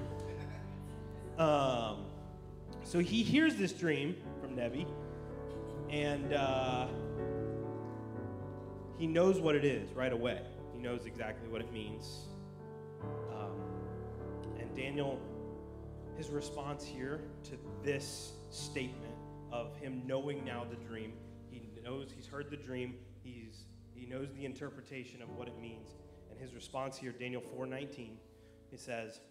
um, 1.38 2.06
so 2.84 3.00
he 3.00 3.24
hears 3.24 3.56
this 3.56 3.74
dream 3.74 4.16
from 4.42 4.56
Nebi, 4.56 4.86
and. 5.90 6.34
Uh, 6.34 6.88
he 8.98 9.08
knows 9.08 9.40
what 9.40 9.56
it 9.56 9.66
is 9.66 9.92
right 9.92 10.14
away. 10.14 10.42
He 10.72 10.80
knows 10.80 11.06
exactly 11.06 11.50
what 11.50 11.62
it 11.62 11.72
means. 11.74 12.26
Um, 13.34 13.52
and 14.60 14.74
Daniel, 14.76 15.20
his 16.16 16.30
response 16.30 16.86
here 16.86 17.22
to 17.44 17.58
this 17.84 18.34
statement 18.50 19.14
of 19.52 19.76
him 19.76 20.04
knowing 20.06 20.46
now 20.46 20.66
the 20.70 20.78
dream, 20.88 21.14
he 21.50 21.62
knows 21.84 22.14
he's 22.16 22.28
heard 22.28 22.50
the 22.50 22.56
dream. 22.56 22.96
He's 23.24 23.66
he 23.94 24.04
he 24.04 24.10
knows 24.10 24.28
the 24.36 24.46
interpretation 24.46 25.22
of 25.22 25.30
what 25.30 25.48
it 25.48 25.60
means. 25.60 25.90
And 26.30 26.40
his 26.40 26.54
response 26.54 26.98
here, 26.98 27.12
Daniel 27.12 27.42
4:19, 27.42 28.18
he 28.70 28.78
says, 28.78 29.22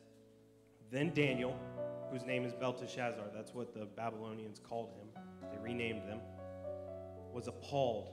Then 0.91 1.13
Daniel, 1.15 1.59
whose 2.13 2.27
name 2.27 2.45
is 2.45 2.53
Belteshazzar, 2.53 3.25
that's 3.35 3.55
what 3.55 3.73
the 3.73 3.87
Babylonians 3.87 4.61
called 4.61 4.93
him, 4.99 5.09
they 5.51 5.59
renamed 5.59 6.07
them, 6.07 6.21
was 7.33 7.49
appalled. 7.49 8.13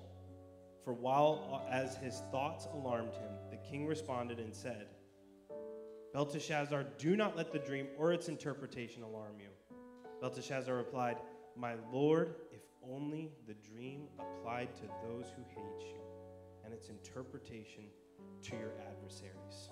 For 0.86 0.94
while 0.94 1.66
uh, 1.68 1.70
as 1.70 1.98
his 1.98 2.22
thoughts 2.32 2.68
alarmed 2.74 3.14
him, 3.14 3.32
the 3.52 3.58
king 3.58 3.86
responded 3.86 4.40
and 4.40 4.56
said, 4.56 4.88
Belteshazzar, 6.14 6.86
do 6.98 7.18
not 7.18 7.36
let 7.36 7.52
the 7.52 7.60
dream 7.60 7.88
or 7.98 8.14
its 8.14 8.30
interpretation 8.30 9.04
alarm 9.04 9.36
you. 9.38 9.50
Belteshazzar 10.22 10.74
replied, 10.74 11.18
My 11.58 11.76
lord, 11.92 12.36
if 12.52 12.62
only 12.90 13.34
the 13.48 13.54
dream 13.54 14.08
applied 14.18 14.76
to 14.78 14.84
those 15.04 15.26
who 15.36 15.44
hate 15.50 15.88
you, 15.88 16.00
and 16.64 16.74
its 16.74 16.88
interpretation 16.88 17.84
to 18.44 18.56
your 18.56 18.72
adversaries. 18.90 19.70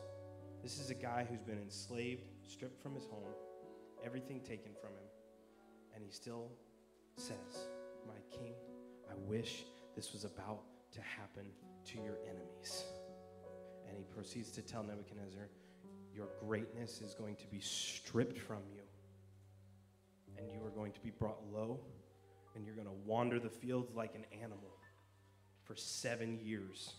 This 0.61 0.79
is 0.79 0.89
a 0.89 0.95
guy 0.95 1.25
who's 1.29 1.41
been 1.41 1.59
enslaved, 1.59 2.27
stripped 2.43 2.81
from 2.81 2.93
his 2.93 3.05
home, 3.05 3.33
everything 4.07 4.39
taken 4.39 4.71
from 4.79 4.91
him, 4.91 5.09
and 5.93 6.01
he 6.01 6.09
still 6.09 6.49
says, 7.17 7.67
My 8.07 8.19
king, 8.31 8.53
I 9.11 9.15
wish 9.27 9.65
this 9.97 10.13
was 10.13 10.23
about 10.23 10.61
to 10.93 11.01
happen 11.01 11.45
to 11.87 11.97
your 11.97 12.17
enemies. 12.23 12.85
And 13.87 13.97
he 13.97 14.05
proceeds 14.05 14.49
to 14.51 14.61
tell 14.61 14.81
Nebuchadnezzar, 14.81 15.49
Your 16.15 16.27
greatness 16.39 17.01
is 17.01 17.13
going 17.15 17.35
to 17.35 17.47
be 17.47 17.59
stripped 17.59 18.39
from 18.39 18.61
you, 18.73 18.83
and 20.37 20.49
you 20.49 20.65
are 20.65 20.71
going 20.71 20.93
to 20.93 21.01
be 21.01 21.09
brought 21.09 21.39
low, 21.51 21.81
and 22.55 22.65
you're 22.65 22.75
going 22.75 22.87
to 22.87 22.99
wander 23.05 23.39
the 23.39 23.49
fields 23.49 23.93
like 23.93 24.15
an 24.15 24.23
animal 24.41 24.71
for 25.65 25.75
seven 25.75 26.39
years. 26.39 26.93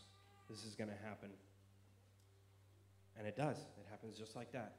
This 0.50 0.66
is 0.66 0.74
going 0.74 0.90
to 0.90 1.06
happen. 1.08 1.30
And 3.18 3.26
it 3.26 3.36
does. 3.36 3.56
It 3.56 3.86
happens 3.90 4.18
just 4.18 4.36
like 4.36 4.52
that. 4.52 4.74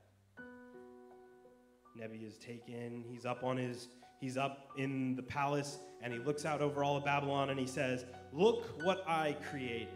Nebi 1.96 2.18
is 2.18 2.38
taken. 2.38 3.04
He's 3.10 3.26
up 3.26 3.44
on 3.44 3.58
his 3.58 3.88
he's 4.20 4.38
up 4.38 4.70
in 4.78 5.16
the 5.16 5.24
palace 5.24 5.80
and 6.02 6.12
he 6.14 6.20
looks 6.20 6.46
out 6.46 6.62
over 6.62 6.84
all 6.84 6.98
of 6.98 7.06
Babylon 7.06 7.50
and 7.50 7.60
he 7.60 7.68
says, 7.68 8.06
"Look 8.32 8.84
what 8.84 9.04
I 9.08 9.36
created. 9.50 9.88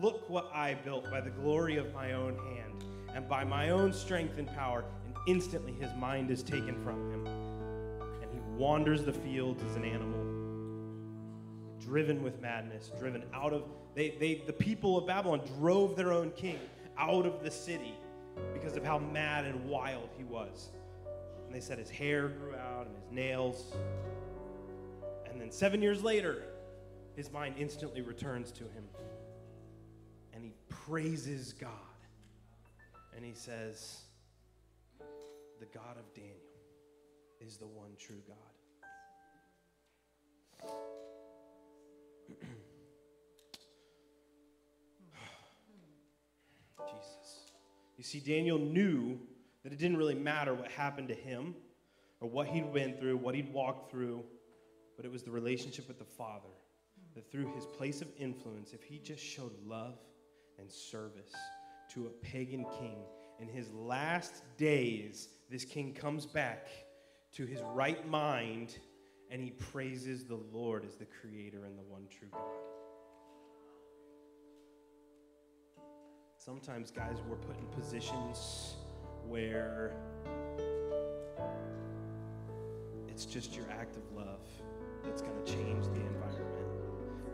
Look 0.00 0.28
what 0.28 0.50
I 0.54 0.74
built 0.74 1.10
by 1.10 1.20
the 1.20 1.30
glory 1.30 1.76
of 1.76 1.92
my 1.92 2.12
own 2.12 2.36
hand 2.36 2.84
and 3.14 3.28
by 3.28 3.44
my 3.44 3.70
own 3.70 3.92
strength 3.92 4.38
and 4.38 4.48
power." 4.48 4.84
And 5.04 5.14
instantly 5.26 5.72
his 5.72 5.92
mind 5.94 6.30
is 6.30 6.42
taken 6.42 6.82
from 6.82 7.10
him. 7.10 7.26
And 7.26 8.32
he 8.32 8.40
wanders 8.56 9.04
the 9.04 9.12
fields 9.12 9.62
as 9.64 9.76
an 9.76 9.84
animal, 9.84 10.20
driven 11.78 12.22
with 12.22 12.40
madness, 12.40 12.90
driven 12.98 13.24
out 13.34 13.52
of 13.52 13.64
they, 13.94 14.10
they 14.10 14.42
the 14.46 14.52
people 14.52 14.96
of 14.96 15.06
Babylon 15.06 15.42
drove 15.58 15.96
their 15.96 16.12
own 16.12 16.30
king 16.30 16.58
out 16.96 17.26
of 17.26 17.42
the 17.42 17.50
city 17.50 17.94
because 18.54 18.76
of 18.76 18.84
how 18.84 18.98
mad 18.98 19.44
and 19.44 19.68
wild 19.68 20.08
he 20.16 20.24
was. 20.24 20.70
And 21.52 21.60
they 21.60 21.66
said 21.66 21.78
his 21.78 21.90
hair 21.90 22.28
grew 22.28 22.54
out 22.54 22.86
and 22.86 22.96
his 22.96 23.10
nails. 23.10 23.74
And 25.30 25.38
then 25.38 25.50
seven 25.50 25.82
years 25.82 26.02
later, 26.02 26.44
his 27.14 27.30
mind 27.30 27.56
instantly 27.58 28.00
returns 28.00 28.52
to 28.52 28.62
him. 28.62 28.84
And 30.32 30.42
he 30.42 30.54
praises 30.70 31.52
God. 31.52 31.68
And 33.14 33.22
he 33.22 33.34
says, 33.34 34.00
The 35.60 35.66
God 35.66 35.98
of 35.98 36.10
Daniel 36.14 36.38
is 37.38 37.58
the 37.58 37.66
one 37.66 37.90
true 37.98 38.22
God. 38.26 38.38
Jesus. 46.86 47.52
You 47.98 48.04
see, 48.04 48.20
Daniel 48.20 48.58
knew 48.58 49.20
that 49.62 49.72
it 49.72 49.78
didn't 49.78 49.96
really 49.96 50.14
matter 50.14 50.54
what 50.54 50.70
happened 50.70 51.08
to 51.08 51.14
him 51.14 51.54
or 52.20 52.28
what 52.28 52.46
he'd 52.46 52.72
been 52.72 52.94
through, 52.94 53.16
what 53.16 53.34
he'd 53.34 53.52
walked 53.52 53.90
through, 53.90 54.22
but 54.96 55.04
it 55.04 55.10
was 55.10 55.22
the 55.22 55.30
relationship 55.30 55.88
with 55.88 55.98
the 55.98 56.04
Father. 56.04 56.48
That 57.14 57.30
through 57.30 57.52
his 57.54 57.66
place 57.66 58.00
of 58.00 58.08
influence, 58.18 58.72
if 58.72 58.82
he 58.82 58.98
just 58.98 59.22
showed 59.22 59.52
love 59.66 59.98
and 60.58 60.70
service 60.70 61.32
to 61.92 62.06
a 62.06 62.10
pagan 62.24 62.64
king, 62.78 62.96
in 63.38 63.48
his 63.48 63.70
last 63.72 64.44
days, 64.56 65.28
this 65.50 65.64
king 65.64 65.92
comes 65.92 66.26
back 66.26 66.68
to 67.34 67.44
his 67.44 67.60
right 67.74 68.08
mind 68.08 68.78
and 69.30 69.42
he 69.42 69.50
praises 69.50 70.24
the 70.24 70.38
Lord 70.52 70.84
as 70.84 70.96
the 70.96 71.06
creator 71.06 71.64
and 71.64 71.76
the 71.76 71.82
one 71.82 72.06
true 72.10 72.28
God. 72.30 72.40
Sometimes, 76.36 76.90
guys, 76.90 77.16
we're 77.28 77.36
put 77.36 77.58
in 77.58 77.66
positions 77.66 78.74
where 79.32 79.94
it's 83.08 83.24
just 83.24 83.56
your 83.56 83.64
act 83.70 83.96
of 83.96 84.02
love 84.14 84.42
that's 85.02 85.22
going 85.22 85.32
to 85.42 85.50
change 85.50 85.86
the 85.86 86.00
environment. 86.00 86.66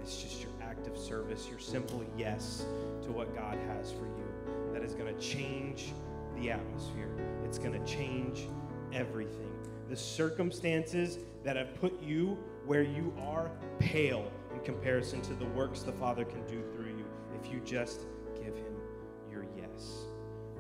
It's 0.01 0.23
just 0.23 0.41
your 0.41 0.53
act 0.63 0.87
of 0.87 0.97
service, 0.97 1.49
your 1.51 1.59
simple 1.59 2.05
yes 2.17 2.65
to 3.03 3.11
what 3.11 3.35
God 3.35 3.59
has 3.67 3.91
for 3.91 4.05
you 4.05 4.73
that 4.73 4.85
is 4.85 4.95
going 4.95 5.13
to 5.13 5.21
change 5.21 5.93
the 6.37 6.53
atmosphere. 6.53 7.11
It's 7.45 7.59
going 7.59 7.73
to 7.73 7.85
change 7.85 8.47
everything. 8.93 9.51
The 9.91 9.97
circumstances 9.97 11.19
that 11.43 11.57
have 11.57 11.75
put 11.81 12.01
you 12.01 12.39
where 12.65 12.85
you 12.85 13.13
are 13.27 13.51
pale 13.81 14.31
in 14.55 14.61
comparison 14.61 15.21
to 15.23 15.35
the 15.35 15.47
works 15.47 15.83
the 15.83 15.91
Father 15.91 16.25
can 16.25 16.47
do 16.47 16.63
through 16.73 16.97
you 16.97 17.05
if 17.43 17.53
you 17.53 17.59
just 17.65 18.03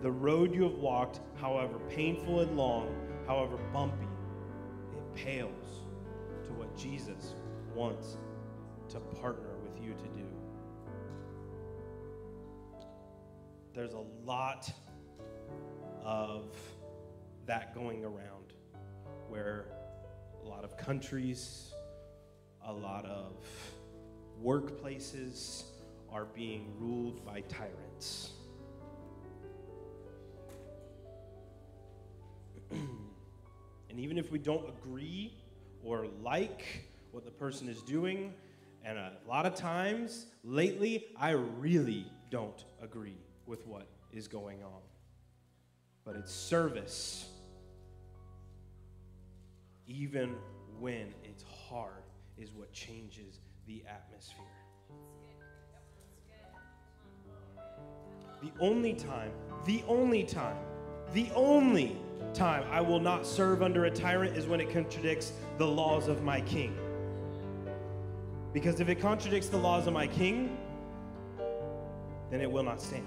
the 0.02 0.10
road 0.10 0.54
you 0.54 0.62
have 0.62 0.74
walked, 0.74 1.20
however 1.40 1.78
painful 1.90 2.40
and 2.40 2.56
long, 2.56 2.94
however 3.26 3.56
bumpy, 3.72 4.06
it 4.96 5.14
pales 5.14 5.82
to 6.44 6.52
what 6.52 6.76
Jesus 6.76 7.34
wants 7.74 8.16
to 8.90 9.00
partner 9.00 9.50
with 9.62 9.82
you 9.82 9.92
to 9.92 10.08
do. 10.18 10.24
There's 13.74 13.94
a 13.94 14.04
lot 14.24 14.70
of 16.02 16.54
that 17.46 17.74
going 17.74 18.04
around 18.04 18.52
where 19.28 19.66
a 20.44 20.48
lot 20.48 20.64
of 20.64 20.76
countries, 20.76 21.72
a 22.64 22.72
lot 22.72 23.04
of 23.04 23.34
workplaces 24.42 25.64
are 26.10 26.24
being 26.24 26.72
ruled 26.78 27.24
by 27.24 27.40
tyrants. 27.42 28.30
And 33.90 33.98
even 33.98 34.18
if 34.18 34.30
we 34.30 34.38
don't 34.38 34.68
agree 34.68 35.32
or 35.82 36.06
like 36.22 36.84
what 37.12 37.24
the 37.24 37.30
person 37.30 37.68
is 37.68 37.82
doing, 37.82 38.34
and 38.84 38.98
a 38.98 39.12
lot 39.26 39.46
of 39.46 39.54
times 39.54 40.26
lately, 40.44 41.06
I 41.18 41.30
really 41.30 42.06
don't 42.30 42.64
agree 42.82 43.18
with 43.46 43.66
what 43.66 43.86
is 44.12 44.28
going 44.28 44.62
on. 44.62 44.80
But 46.04 46.16
it's 46.16 46.32
service, 46.32 47.28
even 49.86 50.36
when 50.78 51.12
it's 51.24 51.44
hard, 51.68 52.02
is 52.36 52.52
what 52.52 52.72
changes 52.72 53.40
the 53.66 53.82
atmosphere. 53.88 54.44
The 58.42 58.52
only 58.60 58.94
time, 58.94 59.32
the 59.66 59.82
only 59.88 60.22
time, 60.22 60.56
the 61.12 61.28
only 61.34 61.96
time 62.34 62.64
I 62.70 62.80
will 62.80 63.00
not 63.00 63.26
serve 63.26 63.62
under 63.62 63.86
a 63.86 63.90
tyrant 63.90 64.36
is 64.36 64.46
when 64.46 64.60
it 64.60 64.70
contradicts 64.70 65.32
the 65.58 65.66
laws 65.66 66.08
of 66.08 66.22
my 66.22 66.40
king. 66.42 66.76
Because 68.52 68.80
if 68.80 68.88
it 68.88 68.96
contradicts 68.96 69.48
the 69.48 69.58
laws 69.58 69.86
of 69.86 69.92
my 69.92 70.06
king, 70.06 70.56
then 72.30 72.40
it 72.40 72.50
will 72.50 72.62
not 72.62 72.80
stand. 72.80 73.06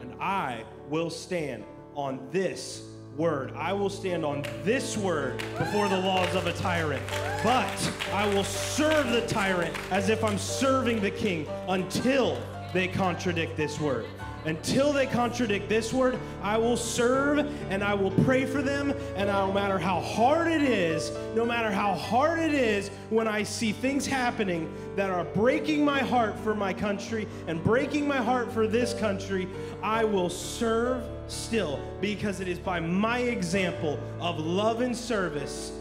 And 0.00 0.14
I 0.20 0.64
will 0.88 1.10
stand 1.10 1.64
on 1.94 2.20
this 2.30 2.82
word. 3.16 3.52
I 3.54 3.72
will 3.72 3.90
stand 3.90 4.24
on 4.24 4.44
this 4.62 4.96
word 4.96 5.38
before 5.58 5.88
the 5.88 5.98
laws 5.98 6.34
of 6.34 6.46
a 6.46 6.52
tyrant. 6.52 7.02
But 7.42 7.92
I 8.12 8.26
will 8.34 8.44
serve 8.44 9.10
the 9.10 9.26
tyrant 9.26 9.74
as 9.90 10.08
if 10.08 10.24
I'm 10.24 10.38
serving 10.38 11.00
the 11.00 11.10
king 11.10 11.46
until 11.68 12.38
they 12.72 12.88
contradict 12.88 13.56
this 13.56 13.80
word. 13.80 14.06
Until 14.44 14.92
they 14.92 15.06
contradict 15.06 15.68
this 15.68 15.92
word, 15.92 16.18
I 16.42 16.58
will 16.58 16.76
serve 16.76 17.38
and 17.70 17.82
I 17.82 17.94
will 17.94 18.10
pray 18.10 18.44
for 18.44 18.60
them. 18.60 18.92
And 19.16 19.28
no 19.28 19.52
matter 19.52 19.78
how 19.78 20.00
hard 20.00 20.48
it 20.48 20.62
is, 20.62 21.12
no 21.34 21.46
matter 21.46 21.70
how 21.70 21.94
hard 21.94 22.38
it 22.38 22.52
is, 22.52 22.90
when 23.08 23.26
I 23.26 23.42
see 23.42 23.72
things 23.72 24.06
happening 24.06 24.72
that 24.96 25.10
are 25.10 25.24
breaking 25.24 25.84
my 25.84 26.00
heart 26.00 26.38
for 26.40 26.54
my 26.54 26.74
country 26.74 27.26
and 27.46 27.62
breaking 27.64 28.06
my 28.06 28.18
heart 28.18 28.52
for 28.52 28.66
this 28.66 28.92
country, 28.94 29.48
I 29.82 30.04
will 30.04 30.28
serve 30.28 31.02
still 31.26 31.80
because 32.02 32.40
it 32.40 32.48
is 32.48 32.58
by 32.58 32.80
my 32.80 33.20
example 33.20 33.98
of 34.20 34.38
love 34.38 34.82
and 34.82 34.94
service 34.94 35.72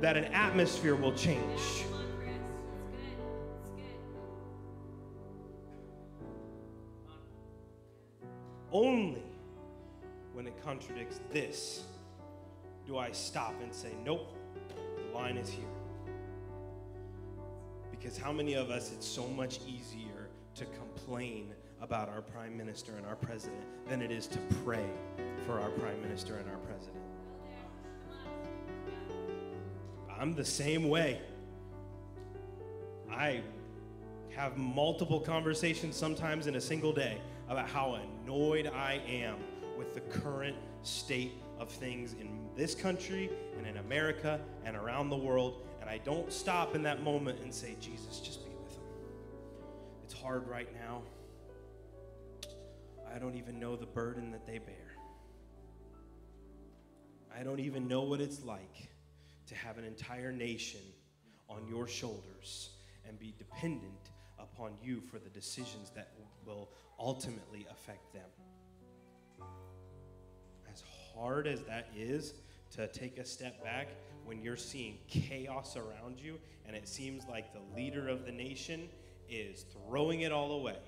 that 0.00 0.16
an 0.16 0.24
atmosphere 0.26 0.94
will 0.94 1.12
change. 1.12 1.84
Only 8.72 9.22
when 10.32 10.46
it 10.46 10.54
contradicts 10.62 11.20
this 11.32 11.84
do 12.86 12.98
I 12.98 13.12
stop 13.12 13.54
and 13.62 13.72
say, 13.72 13.92
nope, 14.04 14.34
the 14.96 15.16
line 15.16 15.36
is 15.36 15.48
here. 15.48 15.64
Because 17.90 18.16
how 18.16 18.32
many 18.32 18.54
of 18.54 18.70
us, 18.70 18.92
it's 18.92 19.06
so 19.06 19.26
much 19.28 19.60
easier 19.66 20.28
to 20.54 20.64
complain 20.66 21.52
about 21.80 22.08
our 22.08 22.22
prime 22.22 22.56
minister 22.56 22.92
and 22.96 23.06
our 23.06 23.16
president 23.16 23.62
than 23.88 24.02
it 24.02 24.10
is 24.10 24.26
to 24.28 24.38
pray 24.64 24.86
for 25.46 25.60
our 25.60 25.70
prime 25.70 26.00
minister 26.00 26.36
and 26.36 26.48
our 26.48 26.56
president? 26.58 26.96
I'm 30.18 30.34
the 30.34 30.44
same 30.44 30.88
way. 30.88 31.20
I 33.10 33.42
have 34.34 34.56
multiple 34.56 35.20
conversations 35.20 35.96
sometimes 35.96 36.46
in 36.46 36.56
a 36.56 36.60
single 36.60 36.92
day 36.92 37.18
about 37.48 37.68
how 37.68 37.94
annoyed 38.30 38.70
I 38.72 39.00
am 39.08 39.38
with 39.76 39.92
the 39.92 40.00
current 40.02 40.56
state 40.82 41.32
of 41.58 41.68
things 41.68 42.12
in 42.12 42.48
this 42.54 42.76
country 42.76 43.28
and 43.58 43.66
in 43.66 43.78
America 43.78 44.40
and 44.64 44.76
around 44.76 45.10
the 45.10 45.16
world. 45.16 45.66
And 45.80 45.90
I 45.90 45.98
don't 45.98 46.32
stop 46.32 46.76
in 46.76 46.82
that 46.84 47.02
moment 47.02 47.40
and 47.40 47.52
say, 47.52 47.74
Jesus, 47.80 48.20
just 48.20 48.44
be 48.44 48.52
with 48.62 48.74
them. 48.74 48.84
It's 50.04 50.14
hard 50.14 50.46
right 50.46 50.68
now. 50.74 51.02
I 53.12 53.18
don't 53.18 53.34
even 53.34 53.58
know 53.58 53.74
the 53.74 53.86
burden 53.86 54.30
that 54.30 54.46
they 54.46 54.58
bear. 54.58 54.94
I 57.36 57.42
don't 57.42 57.60
even 57.60 57.88
know 57.88 58.02
what 58.02 58.20
it's 58.20 58.44
like 58.44 58.90
to 59.48 59.56
have 59.56 59.76
an 59.76 59.84
entire 59.84 60.30
nation 60.30 60.82
on 61.48 61.66
your 61.68 61.88
shoulders 61.88 62.70
and 63.08 63.18
be 63.18 63.34
dependent 63.38 64.10
upon 64.38 64.74
you 64.80 65.00
for 65.00 65.18
the 65.18 65.30
decisions 65.30 65.90
that 65.96 66.12
will 66.46 66.68
ultimately 67.00 67.66
affect 67.70 68.12
them. 68.12 68.28
As 70.70 70.84
hard 71.14 71.46
as 71.46 71.62
that 71.62 71.88
is 71.96 72.34
to 72.72 72.86
take 72.88 73.18
a 73.18 73.24
step 73.24 73.64
back 73.64 73.88
when 74.24 74.40
you're 74.40 74.56
seeing 74.56 74.98
chaos 75.08 75.76
around 75.76 76.20
you 76.20 76.38
and 76.66 76.76
it 76.76 76.86
seems 76.86 77.26
like 77.26 77.52
the 77.52 77.62
leader 77.74 78.08
of 78.08 78.24
the 78.26 78.32
nation 78.32 78.88
is 79.28 79.64
throwing 79.88 80.20
it 80.20 80.30
all 80.30 80.52
away. 80.52 80.78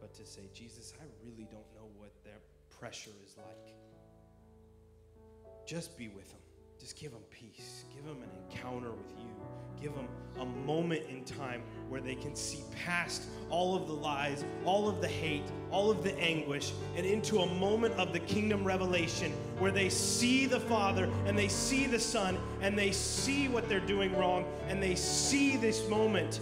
But 0.00 0.14
to 0.14 0.26
say, 0.26 0.48
Jesus, 0.52 0.94
I 1.00 1.04
really 1.24 1.46
don't 1.50 1.66
know 1.74 1.88
what 1.96 2.12
their 2.24 2.40
pressure 2.80 3.10
is 3.24 3.36
like. 3.36 3.74
Just 5.66 5.96
be 5.96 6.08
with 6.08 6.30
them. 6.30 6.40
Just 6.78 6.96
give 6.96 7.12
them 7.12 7.22
peace. 7.30 7.84
Give 7.94 8.04
them 8.04 8.22
an 8.22 8.30
encounter 8.50 8.90
with 8.90 9.12
you. 9.18 9.26
Give 9.80 9.94
them 9.94 10.08
a 10.38 10.44
moment 10.44 11.02
in 11.08 11.24
time 11.24 11.62
where 11.88 12.00
they 12.00 12.14
can 12.14 12.34
see 12.34 12.62
past 12.84 13.24
all 13.50 13.76
of 13.76 13.86
the 13.86 13.92
lies, 13.92 14.44
all 14.64 14.88
of 14.88 15.00
the 15.00 15.08
hate, 15.08 15.44
all 15.70 15.90
of 15.90 16.02
the 16.02 16.16
anguish, 16.18 16.72
and 16.96 17.04
into 17.04 17.40
a 17.40 17.54
moment 17.54 17.94
of 17.94 18.12
the 18.12 18.20
kingdom 18.20 18.64
revelation 18.64 19.32
where 19.58 19.70
they 19.70 19.88
see 19.88 20.46
the 20.46 20.60
Father 20.60 21.10
and 21.26 21.38
they 21.38 21.48
see 21.48 21.86
the 21.86 21.98
Son 21.98 22.38
and 22.62 22.78
they 22.78 22.90
see 22.90 23.48
what 23.48 23.68
they're 23.68 23.80
doing 23.80 24.16
wrong 24.16 24.44
and 24.68 24.82
they 24.82 24.94
see 24.94 25.56
this 25.56 25.86
moment 25.88 26.40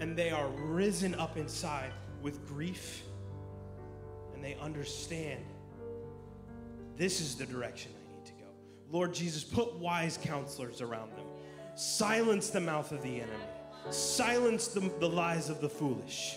and 0.00 0.16
they 0.16 0.30
are 0.30 0.48
risen 0.48 1.14
up 1.16 1.36
inside 1.36 1.90
with 2.22 2.46
grief 2.46 3.02
and 4.34 4.44
they 4.44 4.54
understand 4.60 5.44
this 6.96 7.20
is 7.20 7.34
the 7.34 7.46
direction 7.46 7.92
Lord 8.90 9.12
Jesus, 9.12 9.44
put 9.44 9.74
wise 9.74 10.18
counselors 10.22 10.80
around 10.80 11.10
them. 11.16 11.26
Silence 11.74 12.50
the 12.50 12.60
mouth 12.60 12.90
of 12.90 13.02
the 13.02 13.20
enemy. 13.20 13.32
Silence 13.90 14.68
the, 14.68 14.80
the 14.98 15.08
lies 15.08 15.50
of 15.50 15.60
the 15.60 15.68
foolish. 15.68 16.36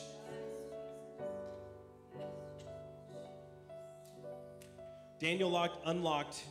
Daniel 5.19 5.49
locked, 5.49 5.77
unlocked, 5.85 6.43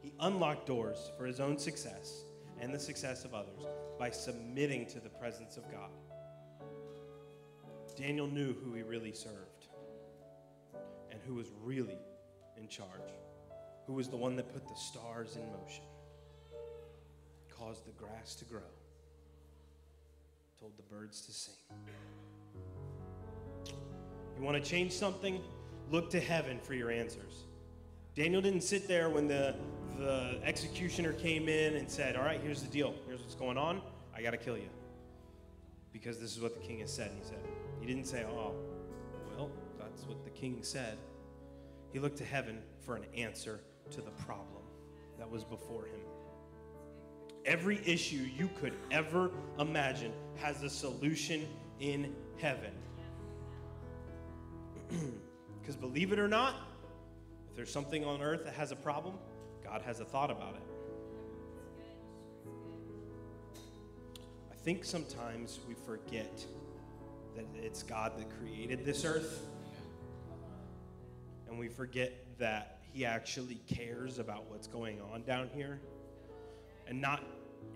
he 0.00 0.12
unlocked 0.20 0.66
doors 0.66 1.12
for 1.18 1.26
his 1.26 1.40
own 1.40 1.58
success 1.58 2.22
and 2.58 2.72
the 2.72 2.78
success 2.78 3.24
of 3.24 3.34
others 3.34 3.66
by 3.98 4.10
submitting 4.10 4.86
to 4.86 4.98
the 4.98 5.10
presence 5.10 5.56
of 5.56 5.70
God. 5.70 5.90
Daniel 7.96 8.26
knew 8.26 8.54
who 8.54 8.72
he 8.74 8.82
really 8.82 9.12
served 9.12 9.66
and 11.10 11.20
who 11.26 11.34
was 11.34 11.48
really 11.62 11.98
in 12.56 12.66
charge 12.66 13.12
who 13.86 13.94
was 13.94 14.08
the 14.08 14.16
one 14.16 14.36
that 14.36 14.52
put 14.52 14.68
the 14.68 14.74
stars 14.74 15.36
in 15.36 15.42
motion, 15.52 15.84
caused 17.50 17.86
the 17.86 17.92
grass 17.92 18.34
to 18.36 18.44
grow, 18.44 18.60
told 20.60 20.72
the 20.76 20.94
birds 20.94 21.20
to 21.22 21.32
sing. 21.32 21.54
You 24.36 24.42
want 24.42 24.62
to 24.62 24.68
change 24.68 24.92
something? 24.92 25.40
Look 25.90 26.10
to 26.10 26.20
heaven 26.20 26.58
for 26.62 26.74
your 26.74 26.90
answers. 26.90 27.44
Daniel 28.14 28.40
didn't 28.40 28.62
sit 28.62 28.88
there 28.88 29.08
when 29.08 29.26
the, 29.26 29.54
the 29.98 30.38
executioner 30.44 31.12
came 31.12 31.48
in 31.48 31.76
and 31.76 31.90
said, 31.90 32.16
All 32.16 32.24
right, 32.24 32.40
here's 32.42 32.62
the 32.62 32.68
deal. 32.68 32.94
Here's 33.06 33.20
what's 33.20 33.34
going 33.34 33.58
on. 33.58 33.80
I 34.14 34.22
got 34.22 34.30
to 34.30 34.36
kill 34.36 34.56
you. 34.56 34.68
Because 35.92 36.18
this 36.18 36.34
is 36.34 36.42
what 36.42 36.54
the 36.54 36.66
king 36.66 36.80
has 36.80 36.92
said. 36.92 37.10
he 37.18 37.24
said, 37.26 37.38
He 37.80 37.86
didn't 37.86 38.06
say, 38.06 38.24
Oh, 38.24 38.54
well, 39.36 39.50
that's 39.78 40.04
what 40.04 40.24
the 40.24 40.30
king 40.30 40.58
said. 40.62 40.98
He 41.92 41.98
looked 41.98 42.18
to 42.18 42.24
heaven 42.24 42.58
for 42.84 42.96
an 42.96 43.04
answer 43.14 43.60
to 43.92 44.00
the 44.00 44.10
problem 44.10 44.62
that 45.18 45.30
was 45.30 45.44
before 45.44 45.86
him. 45.86 46.00
Every 47.44 47.80
issue 47.86 48.26
you 48.36 48.48
could 48.60 48.74
ever 48.90 49.30
imagine 49.58 50.12
has 50.36 50.62
a 50.62 50.70
solution 50.70 51.46
in 51.80 52.14
heaven. 52.38 52.72
Because 55.60 55.76
believe 55.76 56.10
it 56.10 56.18
or 56.18 56.26
not, 56.26 56.56
if 57.48 57.54
there's 57.54 57.70
something 57.70 58.04
on 58.04 58.20
earth 58.20 58.44
that 58.46 58.54
has 58.54 58.72
a 58.72 58.76
problem, 58.76 59.14
God 59.62 59.80
has 59.82 60.00
a 60.00 60.04
thought 60.04 60.28
about 60.28 60.56
it. 60.56 60.62
I 64.50 64.56
think 64.56 64.84
sometimes 64.84 65.60
we 65.68 65.74
forget 65.74 66.44
that 67.36 67.44
it's 67.54 67.84
God 67.84 68.18
that 68.18 68.28
created 68.40 68.84
this 68.84 69.04
earth, 69.04 69.46
and 71.48 71.56
we 71.56 71.68
forget 71.68 72.12
that 72.38 72.71
he 72.92 73.04
actually 73.04 73.60
cares 73.66 74.18
about 74.18 74.50
what's 74.50 74.66
going 74.66 75.00
on 75.12 75.22
down 75.22 75.48
here. 75.54 75.80
And 76.86 77.00
not 77.00 77.22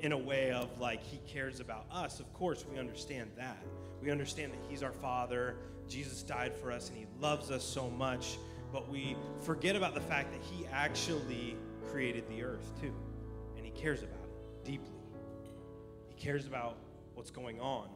in 0.01 0.13
a 0.13 0.19
way 0.19 0.53
of 0.53 0.79
like 0.79 1.03
he 1.03 1.19
cares 1.27 1.61
about 1.61 1.87
us. 1.91 2.21
Of 2.21 2.33
course, 2.35 2.65
we 2.71 2.79
understand 2.79 3.31
that. 3.37 3.63
We 4.03 4.11
understand 4.11 4.53
that 4.53 4.59
he's 4.69 4.83
our 4.83 4.93
father, 4.93 5.57
Jesus 5.89 6.23
died 6.23 6.55
for 6.55 6.71
us, 6.71 6.89
and 6.89 6.99
he 6.99 7.07
loves 7.21 7.51
us 7.51 7.65
so 7.65 7.89
much. 7.89 8.39
But 8.73 8.91
we 8.91 9.17
forget 9.43 9.77
about 9.77 9.95
the 9.95 10.01
fact 10.01 10.33
that 10.33 10.43
he 10.43 10.67
actually 10.67 11.57
created 11.91 12.29
the 12.29 12.43
earth 12.43 12.73
too. 12.81 12.93
And 13.57 13.65
he 13.65 13.71
cares 13.71 14.03
about 14.03 14.25
it 14.25 14.65
deeply. 14.65 14.91
He 16.09 16.15
cares 16.15 16.47
about 16.47 16.77
what's 17.15 17.31
going 17.31 17.61
on 17.61 17.89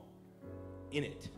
in 0.92 1.04
it. 1.04 1.28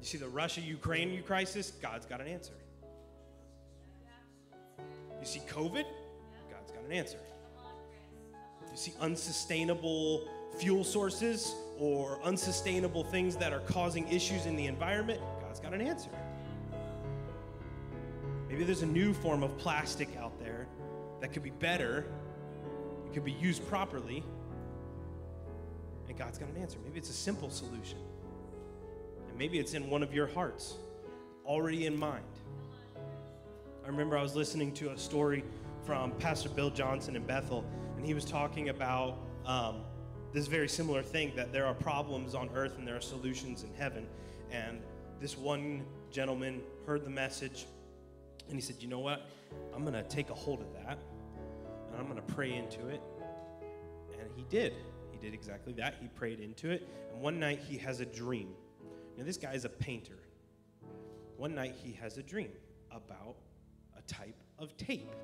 You 0.00 0.06
see 0.06 0.18
the 0.18 0.28
Russia 0.28 0.60
Ukraine 0.60 1.22
crisis? 1.22 1.70
God's 1.70 2.06
got 2.06 2.20
an 2.20 2.26
answer. 2.26 2.54
You 5.20 5.26
see 5.26 5.40
COVID? 5.40 5.84
God's 6.50 6.72
got 6.72 6.84
an 6.84 6.92
answer. 6.92 7.18
You 8.70 8.76
see 8.76 8.92
unsustainable 9.00 10.28
fuel 10.58 10.84
sources 10.84 11.54
or 11.78 12.20
unsustainable 12.22 13.04
things 13.04 13.36
that 13.36 13.52
are 13.52 13.60
causing 13.60 14.08
issues 14.08 14.46
in 14.46 14.56
the 14.56 14.66
environment? 14.66 15.20
God's 15.40 15.60
got 15.60 15.74
an 15.74 15.80
answer. 15.80 16.10
Maybe 18.48 18.64
there's 18.64 18.82
a 18.82 18.86
new 18.86 19.12
form 19.14 19.42
of 19.42 19.56
plastic 19.58 20.16
out 20.16 20.38
there 20.40 20.66
that 21.20 21.32
could 21.32 21.42
be 21.42 21.50
better, 21.50 22.06
it 23.06 23.14
could 23.14 23.24
be 23.24 23.32
used 23.32 23.66
properly, 23.68 24.24
and 26.08 26.18
God's 26.18 26.38
got 26.38 26.48
an 26.48 26.56
answer. 26.56 26.78
Maybe 26.84 26.98
it's 26.98 27.10
a 27.10 27.14
simple 27.14 27.50
solution. 27.50 27.98
And 29.28 29.38
maybe 29.38 29.58
it's 29.58 29.74
in 29.74 29.88
one 29.88 30.02
of 30.02 30.12
your 30.12 30.26
hearts, 30.26 30.74
already 31.46 31.86
in 31.86 31.96
mind. 31.96 32.24
I 33.84 33.88
remember 33.88 34.16
I 34.16 34.22
was 34.22 34.36
listening 34.36 34.72
to 34.74 34.90
a 34.90 34.98
story 34.98 35.42
from 35.84 36.12
Pastor 36.12 36.48
Bill 36.48 36.70
Johnson 36.70 37.16
in 37.16 37.24
Bethel, 37.24 37.64
and 37.96 38.04
he 38.04 38.14
was 38.14 38.24
talking 38.24 38.68
about 38.68 39.18
um, 39.46 39.82
this 40.32 40.46
very 40.46 40.68
similar 40.68 41.02
thing 41.02 41.32
that 41.34 41.52
there 41.52 41.66
are 41.66 41.74
problems 41.74 42.34
on 42.34 42.50
earth 42.54 42.78
and 42.78 42.86
there 42.86 42.96
are 42.96 43.00
solutions 43.00 43.62
in 43.64 43.72
heaven. 43.74 44.06
And 44.50 44.80
this 45.18 45.36
one 45.36 45.84
gentleman 46.10 46.62
heard 46.86 47.04
the 47.04 47.10
message 47.10 47.66
and 48.48 48.56
he 48.56 48.60
said, 48.60 48.76
You 48.80 48.88
know 48.88 48.98
what? 48.98 49.26
I'm 49.74 49.82
going 49.82 49.94
to 49.94 50.02
take 50.02 50.30
a 50.30 50.34
hold 50.34 50.60
of 50.60 50.72
that 50.74 50.98
and 51.90 51.98
I'm 51.98 52.04
going 52.04 52.16
to 52.16 52.34
pray 52.34 52.54
into 52.54 52.88
it. 52.88 53.00
And 54.20 54.30
he 54.36 54.44
did. 54.48 54.74
He 55.10 55.18
did 55.18 55.34
exactly 55.34 55.72
that. 55.74 55.96
He 56.00 56.08
prayed 56.08 56.40
into 56.40 56.70
it. 56.70 56.88
And 57.12 57.20
one 57.20 57.40
night 57.40 57.60
he 57.66 57.78
has 57.78 58.00
a 58.00 58.06
dream. 58.06 58.50
Now, 59.16 59.24
this 59.24 59.36
guy 59.36 59.52
is 59.54 59.64
a 59.64 59.68
painter. 59.68 60.18
One 61.36 61.54
night 61.54 61.74
he 61.82 61.92
has 61.92 62.18
a 62.18 62.22
dream 62.22 62.50
about 62.90 63.36
type 64.10 64.36
of 64.58 64.76
tape 64.76 65.14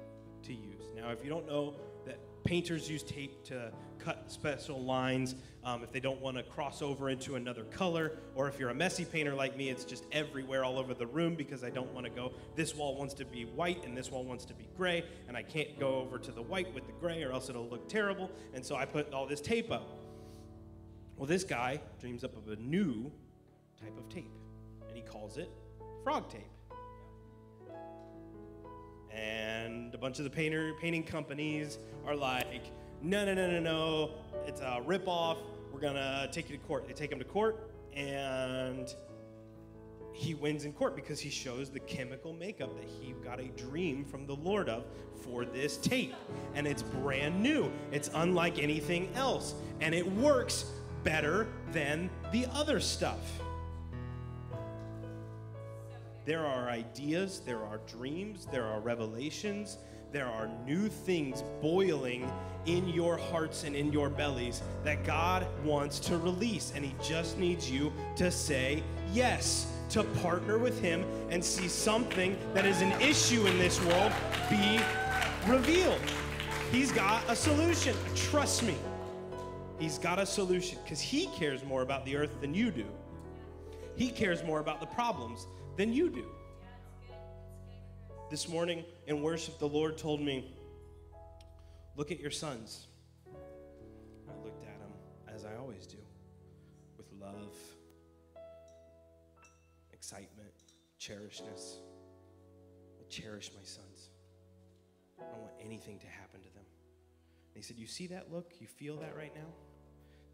to 0.42 0.52
use. 0.52 0.84
Now, 0.94 1.10
if 1.10 1.22
you 1.24 1.30
don't 1.30 1.46
know 1.46 1.74
that 2.06 2.18
painters 2.44 2.88
use 2.88 3.02
tape 3.02 3.44
to 3.44 3.72
cut 3.98 4.30
special 4.30 4.80
lines 4.80 5.34
um, 5.64 5.82
if 5.82 5.90
they 5.90 5.98
don't 5.98 6.20
want 6.20 6.36
to 6.36 6.44
cross 6.44 6.80
over 6.80 7.10
into 7.10 7.34
another 7.34 7.64
color. 7.64 8.12
Or 8.36 8.46
if 8.46 8.60
you're 8.60 8.70
a 8.70 8.74
messy 8.74 9.04
painter 9.04 9.34
like 9.34 9.56
me, 9.56 9.68
it's 9.68 9.84
just 9.84 10.04
everywhere 10.12 10.64
all 10.64 10.78
over 10.78 10.94
the 10.94 11.06
room 11.06 11.34
because 11.34 11.64
I 11.64 11.70
don't 11.70 11.92
want 11.92 12.06
to 12.06 12.10
go, 12.10 12.32
this 12.54 12.74
wall 12.76 12.96
wants 12.96 13.14
to 13.14 13.24
be 13.24 13.44
white 13.44 13.84
and 13.84 13.96
this 13.96 14.12
wall 14.12 14.24
wants 14.24 14.44
to 14.44 14.54
be 14.54 14.68
gray, 14.76 15.04
and 15.26 15.36
I 15.36 15.42
can't 15.42 15.78
go 15.80 15.96
over 15.96 16.18
to 16.18 16.30
the 16.30 16.42
white 16.42 16.72
with 16.72 16.86
the 16.86 16.92
gray 16.92 17.24
or 17.24 17.32
else 17.32 17.48
it'll 17.48 17.68
look 17.68 17.88
terrible. 17.88 18.30
And 18.54 18.64
so 18.64 18.76
I 18.76 18.84
put 18.84 19.12
all 19.12 19.26
this 19.26 19.40
tape 19.40 19.72
up. 19.72 19.98
Well, 21.16 21.26
this 21.26 21.42
guy 21.42 21.80
dreams 22.00 22.22
up 22.22 22.36
of 22.36 22.48
a 22.52 22.56
new 22.60 23.10
type 23.80 23.96
of 23.98 24.08
tape, 24.08 24.30
and 24.86 24.96
he 24.96 25.02
calls 25.02 25.36
it 25.36 25.50
frog 26.04 26.30
tape. 26.30 26.46
And 29.66 29.92
a 29.94 29.98
bunch 29.98 30.18
of 30.18 30.24
the 30.24 30.30
painter 30.30 30.74
painting 30.80 31.02
companies 31.02 31.78
are 32.06 32.14
like, 32.14 32.70
no, 33.02 33.24
no, 33.24 33.34
no, 33.34 33.50
no, 33.50 33.60
no, 33.60 34.10
it's 34.46 34.60
a 34.60 34.80
ripoff. 34.86 35.38
We're 35.72 35.80
gonna 35.80 36.28
take 36.30 36.48
you 36.48 36.56
to 36.56 36.62
court. 36.62 36.86
They 36.86 36.94
take 36.94 37.10
him 37.10 37.18
to 37.18 37.24
court, 37.24 37.68
and 37.92 38.94
he 40.12 40.34
wins 40.34 40.64
in 40.64 40.72
court 40.72 40.94
because 40.94 41.18
he 41.18 41.30
shows 41.30 41.68
the 41.68 41.80
chemical 41.80 42.32
makeup 42.32 42.74
that 42.76 42.88
he 42.88 43.12
got 43.24 43.40
a 43.40 43.48
dream 43.48 44.04
from 44.04 44.24
the 44.24 44.36
Lord 44.36 44.68
of 44.68 44.84
for 45.20 45.44
this 45.44 45.76
tape. 45.76 46.14
And 46.54 46.66
it's 46.66 46.82
brand 46.82 47.42
new. 47.42 47.70
It's 47.90 48.08
unlike 48.14 48.60
anything 48.60 49.10
else. 49.14 49.54
And 49.80 49.94
it 49.94 50.10
works 50.10 50.70
better 51.02 51.48
than 51.72 52.08
the 52.32 52.46
other 52.54 52.80
stuff. 52.80 53.20
There 56.26 56.44
are 56.44 56.68
ideas, 56.68 57.40
there 57.46 57.62
are 57.62 57.78
dreams, 57.86 58.48
there 58.50 58.64
are 58.64 58.80
revelations, 58.80 59.78
there 60.10 60.26
are 60.26 60.50
new 60.66 60.88
things 60.88 61.44
boiling 61.62 62.28
in 62.66 62.88
your 62.88 63.16
hearts 63.16 63.62
and 63.62 63.76
in 63.76 63.92
your 63.92 64.10
bellies 64.10 64.60
that 64.82 65.04
God 65.04 65.46
wants 65.64 66.00
to 66.00 66.18
release. 66.18 66.72
And 66.74 66.84
He 66.84 66.96
just 67.00 67.38
needs 67.38 67.70
you 67.70 67.92
to 68.16 68.32
say 68.32 68.82
yes, 69.12 69.72
to 69.90 70.02
partner 70.02 70.58
with 70.58 70.80
Him 70.80 71.04
and 71.30 71.44
see 71.44 71.68
something 71.68 72.36
that 72.54 72.66
is 72.66 72.82
an 72.82 72.90
issue 73.00 73.46
in 73.46 73.56
this 73.56 73.80
world 73.84 74.12
be 74.50 74.80
revealed. 75.46 76.00
He's 76.72 76.90
got 76.90 77.22
a 77.28 77.36
solution. 77.36 77.94
Trust 78.16 78.64
me. 78.64 78.74
He's 79.78 79.98
got 79.98 80.18
a 80.18 80.26
solution 80.26 80.78
because 80.82 81.00
He 81.00 81.26
cares 81.36 81.64
more 81.64 81.82
about 81.82 82.04
the 82.04 82.16
earth 82.16 82.40
than 82.40 82.52
you 82.52 82.72
do. 82.72 82.86
He 83.94 84.08
cares 84.10 84.42
more 84.42 84.58
about 84.58 84.80
the 84.80 84.86
problems 84.86 85.46
than 85.76 85.92
you 85.92 86.08
do. 86.08 86.24
This 88.30 88.48
morning 88.48 88.84
in 89.06 89.22
worship, 89.22 89.58
the 89.58 89.68
Lord 89.68 89.96
told 89.98 90.20
me, 90.20 90.52
Look 91.96 92.10
at 92.10 92.20
your 92.20 92.30
sons. 92.30 92.88
I 93.26 94.44
looked 94.44 94.64
at 94.64 94.78
them 94.78 94.90
as 95.34 95.46
I 95.46 95.56
always 95.56 95.86
do, 95.86 95.96
with 96.98 97.06
love, 97.18 97.56
excitement, 99.92 100.52
cherishness. 101.00 101.78
I 103.00 103.08
cherish 103.08 103.50
my 103.56 103.64
sons. 103.64 104.10
I 105.18 105.22
don't 105.22 105.40
want 105.40 105.54
anything 105.64 105.98
to 106.00 106.06
happen 106.06 106.40
to 106.42 106.52
them. 106.52 106.64
And 107.54 107.56
he 107.56 107.62
said, 107.62 107.78
You 107.78 107.86
see 107.86 108.08
that 108.08 108.30
look? 108.30 108.52
You 108.60 108.66
feel 108.66 108.96
that 108.98 109.16
right 109.16 109.34
now? 109.34 109.48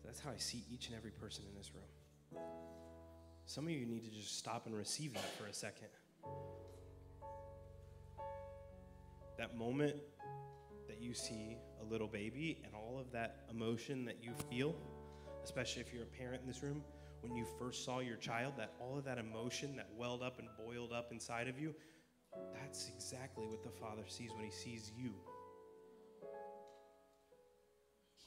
That's 0.04 0.18
how 0.18 0.30
I 0.30 0.38
see 0.38 0.64
each 0.68 0.88
and 0.88 0.96
every 0.96 1.12
person 1.12 1.44
in 1.48 1.54
this 1.56 1.70
room. 1.72 2.42
Some 3.46 3.66
of 3.66 3.72
you 3.72 3.86
need 3.86 4.04
to 4.04 4.10
just 4.10 4.38
stop 4.38 4.66
and 4.66 4.74
receive 4.74 5.14
that 5.14 5.38
for 5.38 5.46
a 5.46 5.52
second. 5.52 5.88
That 9.38 9.56
moment 9.56 9.96
that 10.88 11.00
you 11.00 11.14
see 11.14 11.56
a 11.80 11.84
little 11.84 12.06
baby 12.06 12.62
and 12.64 12.74
all 12.74 12.98
of 12.98 13.10
that 13.12 13.44
emotion 13.50 14.04
that 14.04 14.22
you 14.22 14.32
feel, 14.50 14.74
especially 15.44 15.82
if 15.82 15.92
you're 15.92 16.04
a 16.04 16.06
parent 16.06 16.42
in 16.42 16.46
this 16.46 16.62
room, 16.62 16.82
when 17.20 17.34
you 17.34 17.46
first 17.58 17.84
saw 17.84 18.00
your 18.00 18.16
child, 18.16 18.54
that 18.56 18.72
all 18.80 18.98
of 18.98 19.04
that 19.04 19.18
emotion 19.18 19.76
that 19.76 19.88
welled 19.96 20.22
up 20.22 20.38
and 20.38 20.48
boiled 20.58 20.92
up 20.92 21.12
inside 21.12 21.48
of 21.48 21.58
you, 21.58 21.74
that's 22.52 22.88
exactly 22.88 23.46
what 23.46 23.62
the 23.62 23.70
Father 23.70 24.02
sees 24.06 24.30
when 24.34 24.44
He 24.44 24.50
sees 24.50 24.90
you. 24.96 25.12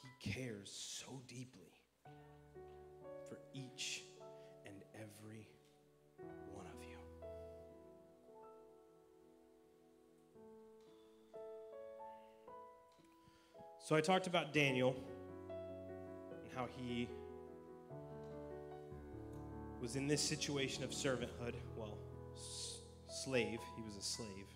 He 0.01 0.31
cares 0.31 0.69
so 0.71 1.21
deeply 1.27 1.71
for 3.27 3.37
each 3.53 4.03
So 13.85 13.95
I 13.95 14.01
talked 14.01 14.25
about 14.25 14.51
Daniel 14.51 14.95
and 16.31 16.51
how 16.55 16.67
he 16.75 17.07
was 19.79 19.95
in 19.95 20.07
this 20.07 20.21
situation 20.21 20.83
of 20.83 20.89
servanthood. 20.89 21.53
Well, 21.77 21.99
s- 22.35 22.79
slave. 23.07 23.59
He 23.75 23.83
was 23.83 23.95
a 23.95 24.01
slave. 24.01 24.47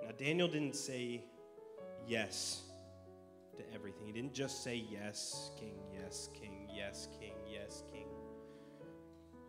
Now, 0.00 0.12
Daniel 0.16 0.46
didn't 0.46 0.76
say 0.76 1.24
yes 2.06 2.62
to 3.56 3.64
everything. 3.74 4.06
He 4.06 4.12
didn't 4.12 4.32
just 4.32 4.62
say 4.62 4.76
yes, 4.88 5.50
king, 5.58 5.80
yes, 5.92 6.28
king, 6.40 6.68
yes, 6.72 7.08
king, 7.18 7.34
yes, 7.52 7.82
king. 7.92 8.06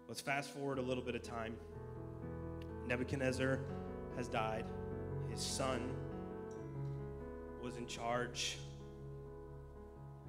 Let's 0.07 0.21
fast 0.21 0.49
forward 0.49 0.79
a 0.79 0.81
little 0.81 1.03
bit 1.03 1.13
of 1.13 1.21
time. 1.21 1.55
Nebuchadnezzar 2.87 3.59
has 4.15 4.27
died. 4.27 4.65
His 5.29 5.39
son 5.39 5.91
was 7.67 7.75
in 7.75 7.85
charge. 7.85 8.57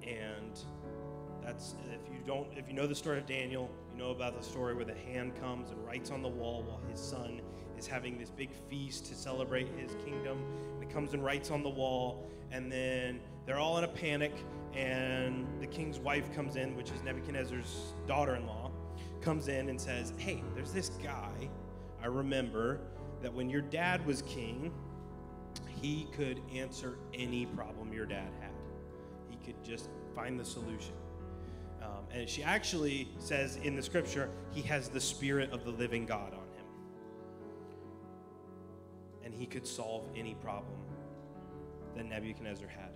And 0.03 0.59
that's 1.41 1.75
if 1.93 2.11
you 2.11 2.19
don't 2.27 2.47
if 2.57 2.67
you 2.67 2.73
know 2.73 2.85
the 2.85 2.95
story 2.95 3.17
of 3.17 3.25
Daniel, 3.25 3.69
you 3.91 3.97
know 3.97 4.11
about 4.11 4.37
the 4.37 4.43
story 4.43 4.75
where 4.75 4.85
the 4.85 4.93
hand 4.93 5.39
comes 5.39 5.71
and 5.71 5.85
writes 5.85 6.11
on 6.11 6.21
the 6.21 6.27
wall 6.27 6.63
while 6.67 6.81
his 6.91 6.99
son 6.99 7.41
is 7.77 7.87
having 7.87 8.17
this 8.17 8.29
big 8.29 8.49
feast 8.69 9.05
to 9.05 9.15
celebrate 9.15 9.69
his 9.77 9.95
kingdom. 10.03 10.37
And 10.73 10.83
it 10.83 10.93
comes 10.93 11.13
and 11.13 11.23
writes 11.23 11.49
on 11.49 11.63
the 11.63 11.69
wall, 11.69 12.29
and 12.51 12.69
then 12.69 13.21
they're 13.45 13.57
all 13.57 13.77
in 13.77 13.85
a 13.85 13.87
panic, 13.87 14.33
and 14.73 15.47
the 15.61 15.67
king's 15.67 15.97
wife 15.97 16.33
comes 16.35 16.57
in, 16.57 16.75
which 16.75 16.91
is 16.91 17.01
Nebuchadnezzar's 17.03 17.93
daughter-in-law, 18.05 18.69
comes 19.21 19.47
in 19.47 19.69
and 19.69 19.79
says, 19.79 20.11
Hey, 20.17 20.43
there's 20.55 20.73
this 20.73 20.89
guy. 21.01 21.31
I 22.03 22.07
remember 22.07 22.81
that 23.21 23.33
when 23.33 23.49
your 23.49 23.61
dad 23.61 24.05
was 24.05 24.23
king, 24.23 24.73
he 25.81 26.07
could 26.15 26.41
answer 26.53 26.97
any 27.13 27.45
problem 27.45 27.93
your 27.93 28.05
dad 28.05 28.29
had. 28.39 28.51
He 29.29 29.37
could 29.45 29.63
just 29.63 29.89
find 30.15 30.39
the 30.39 30.45
solution. 30.45 30.93
Um, 31.81 32.05
and 32.13 32.29
she 32.29 32.43
actually 32.43 33.07
says 33.19 33.57
in 33.57 33.75
the 33.75 33.81
scripture, 33.81 34.29
he 34.51 34.61
has 34.63 34.89
the 34.89 34.99
spirit 34.99 35.51
of 35.51 35.63
the 35.63 35.71
living 35.71 36.05
God 36.05 36.33
on 36.33 36.39
him. 36.39 36.65
And 39.23 39.33
he 39.33 39.45
could 39.45 39.65
solve 39.65 40.05
any 40.15 40.35
problem 40.35 40.79
that 41.95 42.05
Nebuchadnezzar 42.05 42.67
had. 42.67 42.91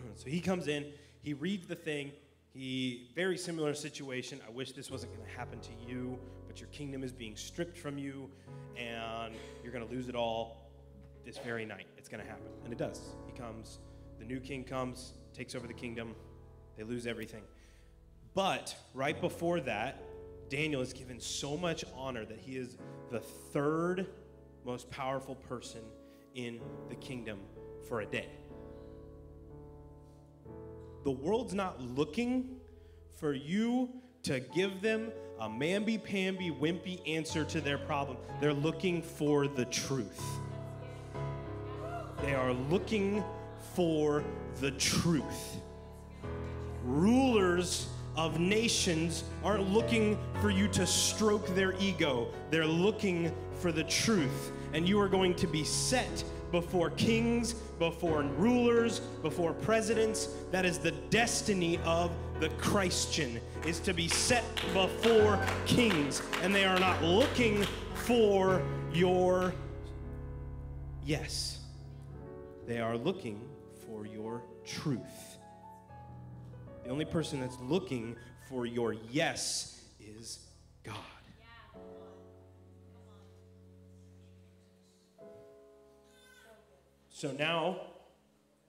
so 0.14 0.28
he 0.28 0.40
comes 0.40 0.68
in, 0.68 0.86
he 1.20 1.34
reads 1.34 1.66
the 1.66 1.74
thing. 1.74 2.12
He, 2.54 3.10
very 3.14 3.36
similar 3.36 3.74
situation. 3.74 4.40
I 4.46 4.50
wish 4.50 4.72
this 4.72 4.90
wasn't 4.90 5.14
going 5.14 5.28
to 5.28 5.36
happen 5.36 5.60
to 5.60 5.70
you, 5.86 6.18
but 6.46 6.60
your 6.60 6.68
kingdom 6.70 7.02
is 7.02 7.12
being 7.12 7.36
stripped 7.36 7.76
from 7.76 7.98
you, 7.98 8.30
and 8.76 9.34
you're 9.62 9.72
going 9.72 9.86
to 9.86 9.92
lose 9.92 10.08
it 10.08 10.14
all 10.14 10.67
this 11.28 11.36
very 11.36 11.66
night. 11.66 11.84
It's 11.98 12.08
going 12.08 12.24
to 12.24 12.26
happen. 12.26 12.46
And 12.64 12.72
it 12.72 12.78
does. 12.78 13.02
He 13.26 13.38
comes, 13.38 13.80
the 14.18 14.24
new 14.24 14.40
king 14.40 14.64
comes, 14.64 15.12
takes 15.34 15.54
over 15.54 15.66
the 15.66 15.74
kingdom, 15.74 16.14
they 16.78 16.84
lose 16.84 17.06
everything. 17.06 17.42
But 18.32 18.74
right 18.94 19.20
before 19.20 19.60
that, 19.60 20.02
Daniel 20.48 20.80
is 20.80 20.94
given 20.94 21.20
so 21.20 21.54
much 21.54 21.84
honor 21.94 22.24
that 22.24 22.38
he 22.38 22.56
is 22.56 22.78
the 23.10 23.20
third 23.20 24.06
most 24.64 24.90
powerful 24.90 25.34
person 25.34 25.82
in 26.34 26.60
the 26.88 26.94
kingdom 26.94 27.40
for 27.86 28.00
a 28.00 28.06
day. 28.06 28.30
The 31.04 31.10
world's 31.10 31.52
not 31.52 31.78
looking 31.78 32.56
for 33.20 33.34
you 33.34 33.90
to 34.22 34.40
give 34.40 34.80
them 34.80 35.12
a 35.38 35.46
mamby 35.46 36.02
pamby 36.02 36.50
wimpy 36.50 37.06
answer 37.06 37.44
to 37.44 37.60
their 37.60 37.76
problem. 37.76 38.16
They're 38.40 38.54
looking 38.54 39.02
for 39.02 39.46
the 39.46 39.66
truth. 39.66 40.22
They 42.22 42.34
are 42.34 42.52
looking 42.52 43.22
for 43.74 44.24
the 44.60 44.72
truth. 44.72 45.60
Rulers 46.84 47.88
of 48.16 48.40
nations 48.40 49.22
aren't 49.44 49.68
looking 49.72 50.18
for 50.40 50.50
you 50.50 50.66
to 50.68 50.86
stroke 50.86 51.46
their 51.54 51.74
ego, 51.78 52.28
they're 52.50 52.66
looking 52.66 53.32
for 53.60 53.70
the 53.72 53.84
truth. 53.84 54.52
And 54.72 54.88
you 54.88 55.00
are 55.00 55.08
going 55.08 55.34
to 55.36 55.46
be 55.46 55.64
set 55.64 56.24
before 56.50 56.90
kings, 56.90 57.54
before 57.78 58.22
rulers, 58.22 59.00
before 59.22 59.52
presidents. 59.52 60.28
That 60.50 60.64
is 60.64 60.78
the 60.78 60.90
destiny 61.10 61.78
of 61.84 62.10
the 62.40 62.48
Christian, 62.50 63.40
is 63.64 63.80
to 63.80 63.94
be 63.94 64.08
set 64.08 64.44
before 64.72 65.38
kings. 65.66 66.22
And 66.42 66.54
they 66.54 66.64
are 66.64 66.78
not 66.78 67.02
looking 67.02 67.64
for 67.94 68.62
your 68.92 69.54
yes. 71.04 71.60
They 72.68 72.80
are 72.80 72.98
looking 72.98 73.40
for 73.86 74.04
your 74.06 74.42
truth. 74.62 75.38
The 76.84 76.90
only 76.90 77.06
person 77.06 77.40
that's 77.40 77.56
looking 77.62 78.14
for 78.46 78.66
your 78.66 78.94
yes 79.10 79.84
is 79.98 80.40
God. 80.84 80.94
So 87.08 87.32
now 87.32 87.80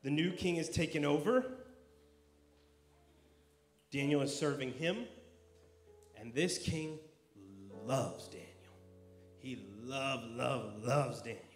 the 0.02 0.10
new 0.10 0.32
king 0.32 0.56
is 0.56 0.70
taken 0.70 1.04
over. 1.04 1.46
Daniel 3.92 4.22
is 4.22 4.34
serving 4.34 4.72
him. 4.72 5.06
And 6.18 6.34
this 6.34 6.58
king 6.58 7.00
loves 7.86 8.30
Daniel. 8.30 8.48
He 9.40 9.60
love, 9.84 10.24
love, 10.24 10.84
loves 10.84 11.22
Daniel. 11.22 11.49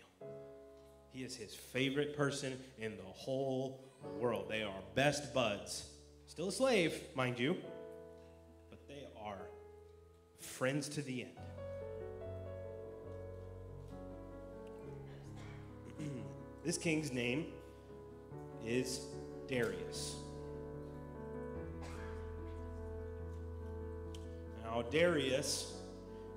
He 1.13 1.23
is 1.23 1.35
his 1.35 1.53
favorite 1.53 2.17
person 2.17 2.59
in 2.79 2.97
the 2.97 3.03
whole 3.03 3.79
world. 4.19 4.47
They 4.49 4.63
are 4.63 4.81
best 4.95 5.31
buds. 5.31 5.85
Still 6.25 6.47
a 6.47 6.51
slave, 6.51 6.99
mind 7.13 7.37
you, 7.37 7.55
but 8.71 8.79
they 8.87 9.05
are 9.23 9.37
friends 10.39 10.89
to 10.89 11.03
the 11.03 11.21
end. 11.21 11.31
this 16.65 16.79
king's 16.79 17.11
name 17.11 17.45
is 18.65 19.01
Darius. 19.47 20.15
Now, 24.63 24.81
Darius 24.89 25.73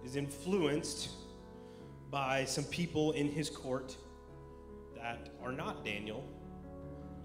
is 0.04 0.16
influenced 0.16 1.08
by 2.10 2.44
some 2.44 2.64
people 2.64 3.12
in 3.12 3.28
his 3.28 3.48
court 3.48 3.96
that 5.06 5.28
are 5.42 5.52
not 5.52 5.84
Daniel. 5.84 6.24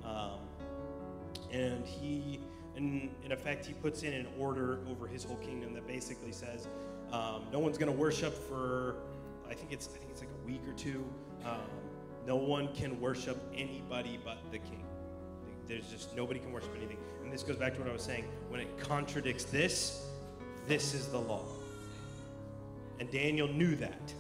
Um, 0.06 0.40
and 1.52 1.86
he, 1.86 2.40
in, 2.76 3.10
in 3.26 3.32
effect, 3.32 3.66
he 3.66 3.74
puts 3.74 4.04
in 4.04 4.14
an 4.14 4.28
order 4.38 4.80
over 4.90 5.08
his 5.08 5.24
whole 5.24 5.38
kingdom 5.38 5.74
that 5.74 5.88
basically 5.88 6.32
says 6.32 6.68
um, 7.12 7.44
no 7.52 7.60
one's 7.60 7.78
going 7.78 7.92
to 7.92 7.98
worship 7.98 8.34
for, 8.34 8.98
I 9.50 9.54
think 9.54 9.72
it's, 9.72 9.90
I 9.96 9.98
think 9.98 10.12
it's 10.12 10.22
like 10.22 10.30
a 10.30 10.46
week 10.46 10.62
or 10.68 10.74
two. 10.74 11.04
Um, 11.44 11.58
no 12.28 12.36
one 12.36 12.74
can 12.76 13.02
worship 13.02 13.38
anybody 13.56 14.20
but 14.24 14.38
the 14.52 14.60
king. 14.60 14.84
There's 15.68 15.88
just 15.88 16.16
nobody 16.16 16.40
can 16.40 16.52
worship 16.52 16.74
anything. 16.78 16.98
And 17.24 17.34
this 17.34 17.42
goes 17.42 17.58
back 17.58 17.74
to 17.74 17.80
what 17.80 17.90
I 17.90 17.94
was 17.94 18.04
saying. 18.04 18.26
When 18.50 18.62
it 18.62 18.78
contradicts 18.78 19.46
this, 19.46 20.06
this 20.68 20.94
is 20.94 21.08
the 21.08 21.20
law. 21.20 21.46
And 23.00 23.10
Daniel 23.10 23.48
knew 23.48 23.76
that. 23.78 24.14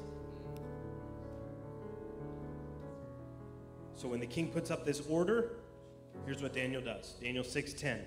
So 4.02 4.08
when 4.08 4.20
the 4.20 4.26
king 4.26 4.48
puts 4.52 4.72
up 4.72 4.84
this 4.84 5.04
order, 5.08 5.58
here's 6.26 6.42
what 6.42 6.54
Daniel 6.54 6.82
does. 6.82 7.14
Daniel 7.22 7.44
6:10. 7.44 8.04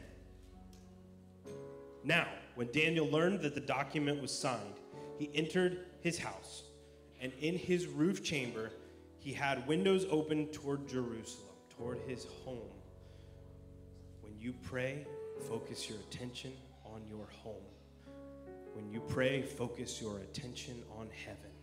Now, 2.02 2.26
when 2.56 2.66
Daniel 2.72 3.06
learned 3.06 3.42
that 3.42 3.54
the 3.54 3.60
document 3.60 4.20
was 4.20 4.36
signed, 4.36 4.80
he 5.20 5.30
entered 5.34 5.86
his 6.00 6.18
house, 6.18 6.64
and 7.20 7.32
in 7.34 7.56
his 7.56 7.86
roof 7.86 8.24
chamber 8.24 8.72
he 9.20 9.32
had 9.32 9.64
windows 9.68 10.04
open 10.10 10.48
toward 10.48 10.88
Jerusalem, 10.88 11.54
toward 11.70 11.98
his 12.08 12.24
home. 12.44 12.74
When 14.20 14.36
you 14.36 14.52
pray, 14.64 15.06
focus 15.46 15.88
your 15.88 16.00
attention 16.00 16.54
on 16.84 17.06
your 17.08 17.26
home. 17.26 17.68
When 18.72 18.90
you 18.90 19.00
pray, 19.00 19.42
focus 19.42 20.00
your 20.00 20.18
attention 20.18 20.82
on 20.98 21.08
heaven. 21.24 21.53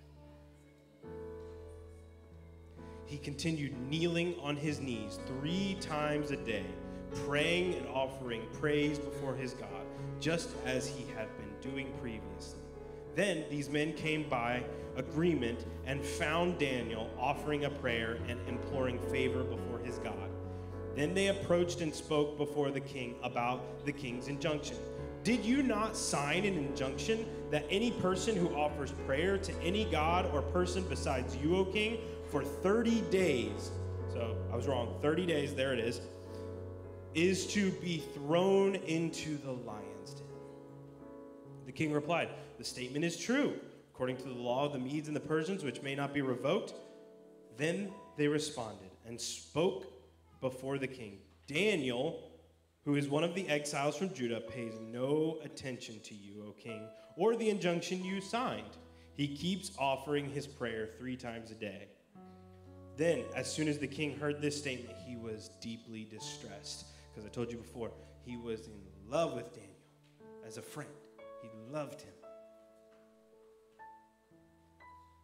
He 3.12 3.18
continued 3.18 3.78
kneeling 3.90 4.34
on 4.42 4.56
his 4.56 4.80
knees 4.80 5.20
three 5.28 5.76
times 5.82 6.32
a 6.32 6.38
day, 6.38 6.64
praying 7.26 7.74
and 7.74 7.86
offering 7.90 8.42
praise 8.54 8.98
before 8.98 9.36
his 9.36 9.54
God, 9.54 9.86
just 10.22 10.52
as 10.66 10.88
he 10.88 11.06
had 11.14 11.28
been 11.38 11.72
doing 11.72 11.92
previously. 12.00 12.62
Then 13.14 13.44
these 13.50 13.70
men 13.70 13.92
came 13.92 14.30
by 14.30 14.64
agreement 14.96 15.66
and 15.86 16.02
found 16.02 16.58
Daniel 16.58 17.10
offering 17.20 17.66
a 17.66 17.70
prayer 17.70 18.18
and 18.30 18.40
imploring 18.48 18.98
favor 18.98 19.44
before 19.44 19.80
his 19.80 19.98
God. 19.98 20.30
Then 20.96 21.14
they 21.14 21.28
approached 21.28 21.82
and 21.82 21.94
spoke 21.94 22.38
before 22.38 22.72
the 22.72 22.80
king 22.80 23.16
about 23.24 23.86
the 23.86 23.92
king's 23.92 24.30
injunction. 24.30 24.78
Did 25.26 25.44
you 25.44 25.64
not 25.64 25.98
sign 25.98 26.46
an 26.46 26.58
injunction 26.58 27.26
that 27.52 27.66
any 27.70 27.92
person 27.92 28.38
who 28.38 28.56
offers 28.56 28.94
prayer 29.06 29.38
to 29.38 29.54
any 29.62 29.84
god 29.86 30.30
or 30.34 30.42
person 30.42 30.86
besides 30.88 31.36
you, 31.36 31.58
O 31.58 31.66
king, 31.66 32.00
for 32.32 32.44
30 32.44 33.02
days, 33.12 33.72
so 34.14 34.38
I 34.52 34.56
was 34.56 34.66
wrong, 34.66 34.98
30 35.02 35.26
days, 35.26 35.54
there 35.54 35.74
it 35.74 35.80
is, 35.80 36.00
is 37.14 37.46
to 37.48 37.72
be 37.72 38.04
thrown 38.14 38.76
into 38.76 39.38
the 39.38 39.52
lion's 39.52 40.14
den. 40.14 40.26
The 41.66 41.74
king 41.74 41.92
replied, 41.92 42.30
The 42.58 42.64
statement 42.64 43.04
is 43.04 43.18
true, 43.18 43.56
according 43.94 44.16
to 44.18 44.24
the 44.24 44.34
law 44.34 44.66
of 44.66 44.72
the 44.72 44.80
Medes 44.80 45.10
and 45.10 45.16
the 45.16 45.22
Persians, 45.22 45.64
which 45.64 45.82
may 45.82 45.94
not 45.94 46.14
be 46.14 46.22
revoked. 46.22 46.74
Then 47.58 47.92
they 48.16 48.30
responded 48.30 48.92
and 49.06 49.20
spoke 49.20 49.92
before 50.40 50.78
the 50.78 50.88
king. 50.88 51.18
Daniel, 51.48 52.32
who 52.86 52.96
is 52.96 53.10
one 53.10 53.26
of 53.26 53.36
the 53.36 53.48
exiles 53.50 53.98
from 53.98 54.14
Judah, 54.14 54.40
pays 54.40 54.74
no 54.90 55.38
attention 55.44 56.00
to 56.06 56.16
you, 56.16 56.46
O 56.48 56.52
king, 56.54 56.88
or 57.18 57.36
the 57.36 57.50
injunction 57.50 58.06
you 58.06 58.22
signed. 58.22 58.78
He 59.18 59.36
keeps 59.36 59.72
offering 59.78 60.30
his 60.30 60.48
prayer 60.48 60.88
three 60.98 61.18
times 61.18 61.52
a 61.52 61.56
day. 61.56 61.90
Then, 63.02 63.24
as 63.36 63.52
soon 63.52 63.68
as 63.68 63.80
the 63.80 63.88
king 63.88 64.16
heard 64.16 64.44
this 64.44 64.56
statement, 64.56 64.96
he 65.08 65.16
was 65.16 65.50
deeply 65.60 66.04
distressed. 66.08 66.86
Because 67.10 67.26
I 67.28 67.34
told 67.34 67.52
you 67.52 67.58
before, 67.58 67.90
he 68.24 68.38
was 68.38 68.68
in 68.68 68.80
love 69.10 69.34
with 69.34 69.52
Daniel 69.56 69.74
as 70.46 70.58
a 70.58 70.62
friend, 70.62 70.92
he 71.42 71.50
loved 71.74 72.02
him. 72.02 72.14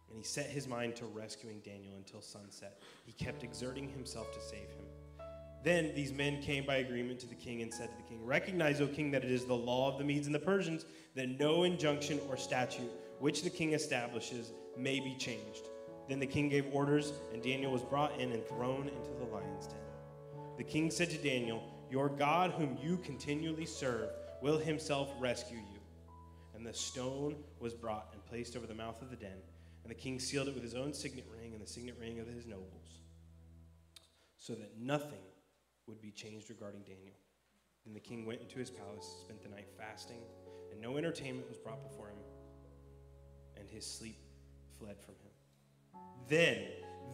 And 0.08 0.18
he 0.18 0.24
set 0.24 0.46
his 0.46 0.66
mind 0.66 0.96
to 0.96 1.06
rescuing 1.06 1.60
Daniel 1.60 1.94
until 1.96 2.20
sunset. 2.20 2.82
He 3.06 3.12
kept 3.12 3.44
exerting 3.44 3.88
himself 3.88 4.32
to 4.32 4.40
save 4.40 4.72
him. 4.72 4.86
Then 5.62 5.94
these 5.94 6.12
men 6.12 6.42
came 6.42 6.66
by 6.66 6.78
agreement 6.78 7.20
to 7.20 7.28
the 7.28 7.36
king 7.36 7.62
and 7.62 7.72
said 7.72 7.92
to 7.92 7.96
the 7.96 8.08
king, 8.08 8.26
Recognize, 8.26 8.80
O 8.80 8.88
king, 8.88 9.12
that 9.12 9.22
it 9.22 9.30
is 9.30 9.44
the 9.44 9.54
law 9.54 9.88
of 9.88 9.98
the 9.98 10.04
Medes 10.04 10.26
and 10.26 10.34
the 10.34 10.40
Persians 10.40 10.84
that 11.14 11.38
no 11.38 11.62
injunction 11.62 12.18
or 12.28 12.36
statute 12.36 12.90
which 13.20 13.44
the 13.44 13.50
king 13.50 13.72
establishes 13.72 14.50
may 14.76 14.98
be 14.98 15.14
changed 15.16 15.68
then 16.08 16.18
the 16.18 16.26
king 16.26 16.48
gave 16.48 16.66
orders, 16.72 17.12
and 17.32 17.42
Daniel 17.42 17.70
was 17.70 17.82
brought 17.82 18.18
in 18.18 18.32
and 18.32 18.44
thrown 18.46 18.88
into 18.88 19.10
the 19.18 19.24
lion's 19.24 19.66
den. 19.66 19.76
The 20.56 20.64
king 20.64 20.90
said 20.90 21.10
to 21.10 21.18
Daniel, 21.18 21.62
Your 21.90 22.08
God, 22.08 22.52
whom 22.52 22.78
you 22.82 22.96
continually 22.98 23.66
serve, 23.66 24.08
will 24.40 24.58
himself 24.58 25.10
rescue 25.18 25.58
you. 25.58 25.80
And 26.54 26.66
the 26.66 26.72
stone 26.72 27.36
was 27.60 27.74
brought 27.74 28.08
and 28.12 28.24
placed 28.24 28.56
over 28.56 28.66
the 28.66 28.74
mouth 28.74 29.00
of 29.02 29.10
the 29.10 29.16
den, 29.16 29.38
and 29.84 29.90
the 29.90 29.94
king 29.94 30.18
sealed 30.18 30.48
it 30.48 30.54
with 30.54 30.62
his 30.62 30.74
own 30.74 30.92
signet 30.92 31.26
ring 31.30 31.52
and 31.52 31.62
the 31.62 31.66
signet 31.66 31.96
ring 32.00 32.18
of 32.18 32.26
his 32.26 32.46
nobles, 32.46 33.02
so 34.36 34.54
that 34.54 34.78
nothing 34.78 35.22
would 35.86 36.00
be 36.00 36.10
changed 36.10 36.48
regarding 36.50 36.80
Daniel. 36.82 37.14
Then 37.84 37.94
the 37.94 38.00
king 38.00 38.26
went 38.26 38.40
into 38.40 38.58
his 38.58 38.70
palace, 38.70 39.18
spent 39.24 39.42
the 39.42 39.48
night 39.48 39.68
fasting, 39.78 40.20
and 40.72 40.80
no 40.80 40.96
entertainment 40.96 41.48
was 41.48 41.58
brought 41.58 41.82
before 41.82 42.08
him, 42.08 42.18
and 43.56 43.68
his 43.68 43.86
sleep 43.86 44.18
fled 44.78 45.00
from 45.00 45.14
him. 45.14 45.37
Then, 46.28 46.58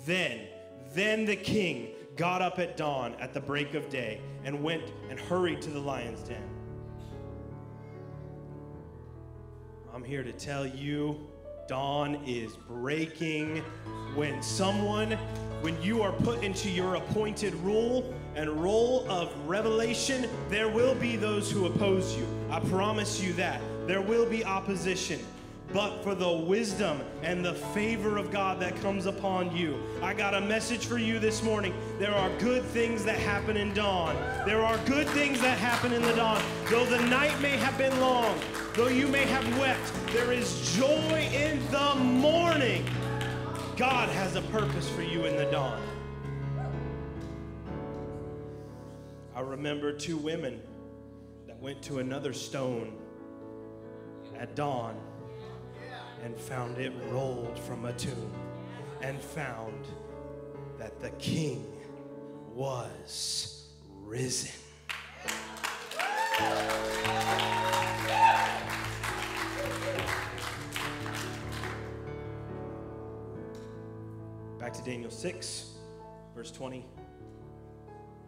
then, 0.04 0.40
then 0.92 1.24
the 1.24 1.36
king 1.36 1.90
got 2.16 2.42
up 2.42 2.58
at 2.58 2.76
dawn 2.76 3.14
at 3.20 3.34
the 3.34 3.40
break 3.40 3.74
of 3.74 3.88
day 3.88 4.20
and 4.44 4.62
went 4.62 4.92
and 5.10 5.18
hurried 5.18 5.60
to 5.62 5.70
the 5.70 5.80
lion's 5.80 6.22
den. 6.22 6.42
I'm 9.92 10.04
here 10.04 10.22
to 10.22 10.32
tell 10.32 10.66
you 10.66 11.28
dawn 11.66 12.16
is 12.26 12.56
breaking 12.56 13.58
when 14.14 14.42
someone, 14.42 15.12
when 15.62 15.80
you 15.80 16.02
are 16.02 16.12
put 16.12 16.42
into 16.42 16.68
your 16.68 16.96
appointed 16.96 17.54
rule 17.56 18.12
and 18.34 18.50
role 18.50 19.10
of 19.10 19.32
revelation, 19.46 20.28
there 20.50 20.68
will 20.68 20.94
be 20.94 21.16
those 21.16 21.50
who 21.50 21.66
oppose 21.66 22.16
you. 22.16 22.26
I 22.50 22.60
promise 22.60 23.22
you 23.22 23.32
that. 23.34 23.60
There 23.86 24.02
will 24.02 24.26
be 24.26 24.44
opposition 24.44 25.20
but 25.74 26.04
for 26.04 26.14
the 26.14 26.30
wisdom 26.30 27.00
and 27.24 27.44
the 27.44 27.52
favor 27.52 28.16
of 28.16 28.30
God 28.30 28.60
that 28.60 28.76
comes 28.76 29.06
upon 29.06 29.54
you. 29.54 29.76
I 30.00 30.14
got 30.14 30.32
a 30.32 30.40
message 30.40 30.86
for 30.86 30.98
you 30.98 31.18
this 31.18 31.42
morning. 31.42 31.74
There 31.98 32.14
are 32.14 32.30
good 32.38 32.62
things 32.62 33.04
that 33.04 33.18
happen 33.18 33.56
in 33.56 33.74
dawn. 33.74 34.14
There 34.46 34.62
are 34.62 34.78
good 34.86 35.08
things 35.08 35.40
that 35.40 35.58
happen 35.58 35.92
in 35.92 36.00
the 36.00 36.14
dawn. 36.14 36.40
Though 36.70 36.84
the 36.86 37.02
night 37.08 37.38
may 37.40 37.56
have 37.56 37.76
been 37.76 37.98
long, 38.00 38.38
though 38.74 38.86
you 38.86 39.08
may 39.08 39.24
have 39.24 39.58
wept, 39.58 39.92
there 40.12 40.32
is 40.32 40.76
joy 40.76 41.28
in 41.34 41.60
the 41.72 41.94
morning. 41.96 42.88
God 43.76 44.08
has 44.10 44.36
a 44.36 44.42
purpose 44.42 44.88
for 44.88 45.02
you 45.02 45.24
in 45.24 45.36
the 45.36 45.46
dawn. 45.46 45.82
I 49.34 49.40
remember 49.40 49.92
two 49.92 50.18
women 50.18 50.62
that 51.48 51.60
went 51.60 51.82
to 51.82 51.98
another 51.98 52.32
stone 52.32 52.96
at 54.38 54.54
dawn 54.54 54.96
and 56.24 56.34
found 56.40 56.78
it 56.78 56.90
rolled 57.10 57.58
from 57.58 57.84
a 57.84 57.92
tomb 57.92 58.32
and 59.02 59.20
found 59.20 59.84
that 60.78 60.98
the 60.98 61.10
king 61.10 61.66
was 62.54 63.66
risen. 64.02 64.50
Back 74.58 74.72
to 74.72 74.82
Daniel 74.82 75.10
6, 75.10 75.72
verse 76.34 76.50
20. 76.50 76.86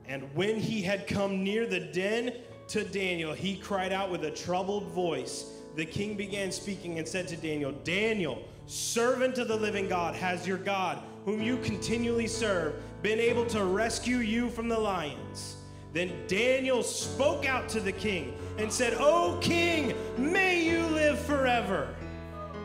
And 0.04 0.22
when 0.34 0.60
he 0.60 0.82
had 0.82 1.06
come 1.06 1.42
near 1.42 1.66
the 1.66 1.80
den 1.80 2.34
to 2.68 2.84
Daniel, 2.84 3.32
he 3.32 3.56
cried 3.56 3.92
out 3.94 4.10
with 4.10 4.24
a 4.24 4.30
troubled 4.30 4.84
voice. 4.88 5.55
The 5.76 5.84
king 5.84 6.16
began 6.16 6.50
speaking 6.50 6.98
and 6.98 7.06
said 7.06 7.28
to 7.28 7.36
Daniel, 7.36 7.70
Daniel, 7.84 8.42
servant 8.66 9.36
of 9.36 9.48
the 9.48 9.56
living 9.56 9.88
God, 9.88 10.14
has 10.14 10.46
your 10.46 10.56
God, 10.56 11.02
whom 11.26 11.42
you 11.42 11.58
continually 11.58 12.26
serve, 12.26 12.76
been 13.02 13.20
able 13.20 13.44
to 13.46 13.62
rescue 13.62 14.16
you 14.16 14.48
from 14.48 14.70
the 14.70 14.78
lions? 14.78 15.56
Then 15.92 16.12
Daniel 16.28 16.82
spoke 16.82 17.44
out 17.44 17.68
to 17.70 17.80
the 17.80 17.92
king 17.92 18.38
and 18.56 18.72
said, 18.72 18.94
O 18.98 19.38
king, 19.42 19.94
may 20.16 20.64
you 20.64 20.80
live 20.86 21.18
forever. 21.18 21.94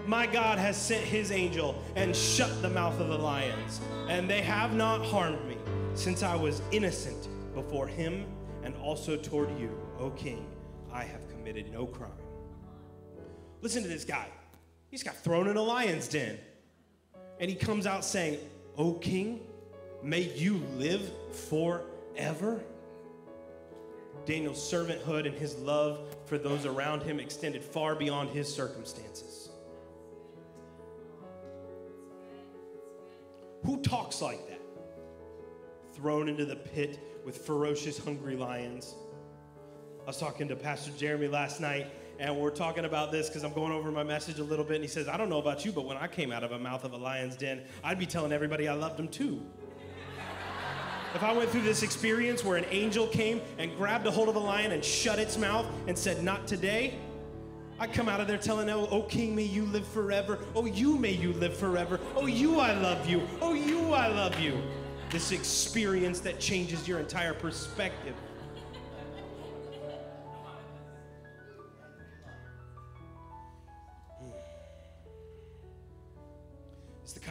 My 0.08 0.26
God 0.26 0.58
has 0.58 0.78
sent 0.78 1.04
his 1.04 1.34
angel 1.34 1.84
and 1.98 2.16
shut 2.16 2.62
the 2.62 2.70
mouth 2.70 2.98
of 3.02 3.10
the 3.10 3.18
lions, 3.18 3.82
and 4.08 4.30
they 4.30 4.42
have 4.42 4.74
not 4.74 5.06
harmed 5.06 5.46
me, 5.50 5.58
since 5.96 6.24
I 6.24 6.36
was 6.36 6.62
innocent 6.72 7.28
before 7.54 7.88
him 7.88 8.26
and 8.64 8.74
also 8.78 9.18
toward 9.18 9.50
you, 9.60 9.78
O 10.00 10.12
king. 10.12 10.46
I 10.94 11.04
have 11.04 11.30
committed 11.30 11.74
no 11.74 11.86
crime. 11.86 12.21
Listen 13.62 13.84
to 13.84 13.90
this 13.90 14.06
guy. 14.06 14.28
He's 14.90 15.04
got 15.04 15.16
thrown 15.16 15.48
in 15.48 15.56
a 15.56 15.62
lion's 15.62 16.08
den. 16.08 16.38
And 17.40 17.50
he 17.50 17.56
comes 17.56 17.88
out 17.88 18.04
saying, 18.04 18.40
O 18.78 18.94
king, 18.94 19.42
may 20.04 20.22
you 20.22 20.58
live 20.78 21.10
forever. 21.50 22.62
Daniel's 24.26 24.60
servanthood 24.60 25.26
and 25.26 25.36
his 25.36 25.56
love 25.60 26.16
for 26.26 26.38
those 26.38 26.66
around 26.66 27.02
him 27.02 27.20
extended 27.20 27.64
far 27.64 27.96
beyond 27.96 28.30
his 28.30 28.54
circumstances. 28.54 29.50
Who 33.66 33.78
talks 33.82 34.22
like 34.22 34.48
that? 34.48 34.62
Thrown 35.94 36.30
into 36.30 36.46
the 36.46 36.56
pit 36.56 37.00
with 37.26 37.38
ferocious, 37.38 37.98
hungry 37.98 38.36
lions. 38.36 38.96
I 40.04 40.08
was 40.08 40.18
talking 40.18 40.48
to 40.48 40.56
Pastor 40.56 40.92
Jeremy 40.98 41.28
last 41.28 41.62
night, 41.62 41.88
and 42.22 42.38
we're 42.38 42.52
talking 42.52 42.86
about 42.86 43.12
this 43.12 43.28
because 43.28 43.44
I'm 43.44 43.52
going 43.52 43.72
over 43.72 43.92
my 43.92 44.04
message 44.04 44.38
a 44.38 44.44
little 44.44 44.64
bit, 44.64 44.76
and 44.76 44.84
he 44.84 44.88
says, 44.88 45.08
I 45.08 45.18
don't 45.18 45.28
know 45.28 45.40
about 45.40 45.66
you, 45.66 45.72
but 45.72 45.86
when 45.86 45.98
I 45.98 46.08
came 46.08 46.32
out 46.32 46.44
of 46.44 46.52
a 46.52 46.60
mouth 46.60 46.84
of 46.84 46.94
a 46.94 46.98
lion's 46.98 47.36
den, 47.36 47.64
I'd 47.84 47.98
be 47.98 48.06
telling 48.06 48.32
everybody 48.32 48.68
I 48.68 48.76
loved 48.76 48.98
them 48.98 49.08
too. 49.08 49.42
If 51.16 51.24
I 51.24 51.34
went 51.34 51.50
through 51.50 51.64
this 51.64 51.82
experience 51.82 52.46
where 52.46 52.58
an 52.58 52.66
angel 52.70 53.08
came 53.08 53.42
and 53.58 53.76
grabbed 53.76 54.06
a 54.06 54.12
hold 54.12 54.30
of 54.30 54.36
a 54.36 54.40
lion 54.40 54.72
and 54.72 54.86
shut 54.86 55.18
its 55.18 55.36
mouth 55.36 55.66
and 55.88 55.98
said, 55.98 56.24
Not 56.24 56.48
today, 56.48 56.94
I'd 57.80 57.92
come 57.92 58.08
out 58.08 58.22
of 58.22 58.28
there 58.28 58.38
telling, 58.38 58.70
Oh, 58.70 58.88
oh 58.92 59.02
King, 59.02 59.36
may 59.36 59.42
you 59.42 59.66
live 59.66 59.88
forever. 59.88 60.40
Oh, 60.56 60.66
you 60.66 60.98
may 60.98 61.12
you 61.14 61.34
live 61.34 61.58
forever. 61.58 62.00
Oh, 62.16 62.28
you, 62.28 62.60
I 62.60 62.74
love 62.74 63.10
you. 63.10 63.28
Oh, 63.42 63.54
you, 63.56 63.94
I 63.94 64.08
love 64.08 64.40
you. 64.40 64.62
This 65.10 65.32
experience 65.32 66.20
that 66.20 66.40
changes 66.40 66.88
your 66.88 67.00
entire 67.00 67.34
perspective. 67.34 68.16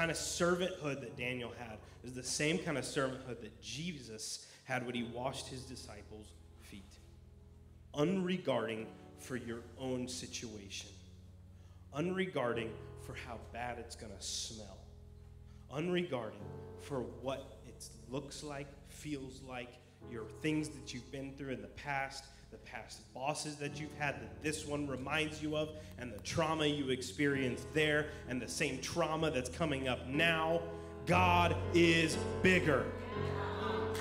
Kind 0.00 0.10
of 0.10 0.16
servanthood 0.16 0.98
that 1.02 1.14
Daniel 1.14 1.52
had. 1.58 1.76
is 2.02 2.14
the 2.14 2.22
same 2.22 2.58
kind 2.58 2.78
of 2.78 2.84
servanthood 2.84 3.38
that 3.42 3.60
Jesus 3.60 4.46
had 4.64 4.86
when 4.86 4.94
he 4.94 5.02
washed 5.02 5.48
his 5.48 5.60
disciples' 5.64 6.32
feet. 6.62 6.80
Unregarding 7.92 8.86
for 9.18 9.36
your 9.36 9.58
own 9.78 10.08
situation. 10.08 10.88
Unregarding 11.92 12.70
for 13.02 13.14
how 13.28 13.36
bad 13.52 13.76
it's 13.78 13.94
going 13.94 14.10
to 14.10 14.24
smell. 14.24 14.78
Unregarding 15.70 16.40
for 16.80 17.00
what 17.20 17.58
it 17.68 17.86
looks 18.10 18.42
like, 18.42 18.68
feels 18.88 19.42
like, 19.46 19.68
your 20.10 20.24
things 20.40 20.70
that 20.70 20.94
you've 20.94 21.12
been 21.12 21.34
through 21.36 21.52
in 21.52 21.60
the 21.60 21.68
past, 21.68 22.24
the 22.50 22.58
past 22.58 23.00
bosses 23.14 23.54
that 23.56 23.80
you've 23.80 23.96
had 23.96 24.16
that 24.16 24.42
this 24.42 24.66
one 24.66 24.88
reminds 24.88 25.40
you 25.40 25.56
of, 25.56 25.70
and 25.98 26.12
the 26.12 26.18
trauma 26.20 26.66
you 26.66 26.90
experienced 26.90 27.72
there, 27.74 28.08
and 28.28 28.42
the 28.42 28.48
same 28.48 28.80
trauma 28.80 29.30
that's 29.30 29.50
coming 29.50 29.86
up 29.86 30.08
now. 30.08 30.60
God 31.06 31.56
is 31.74 32.16
bigger. 32.42 32.86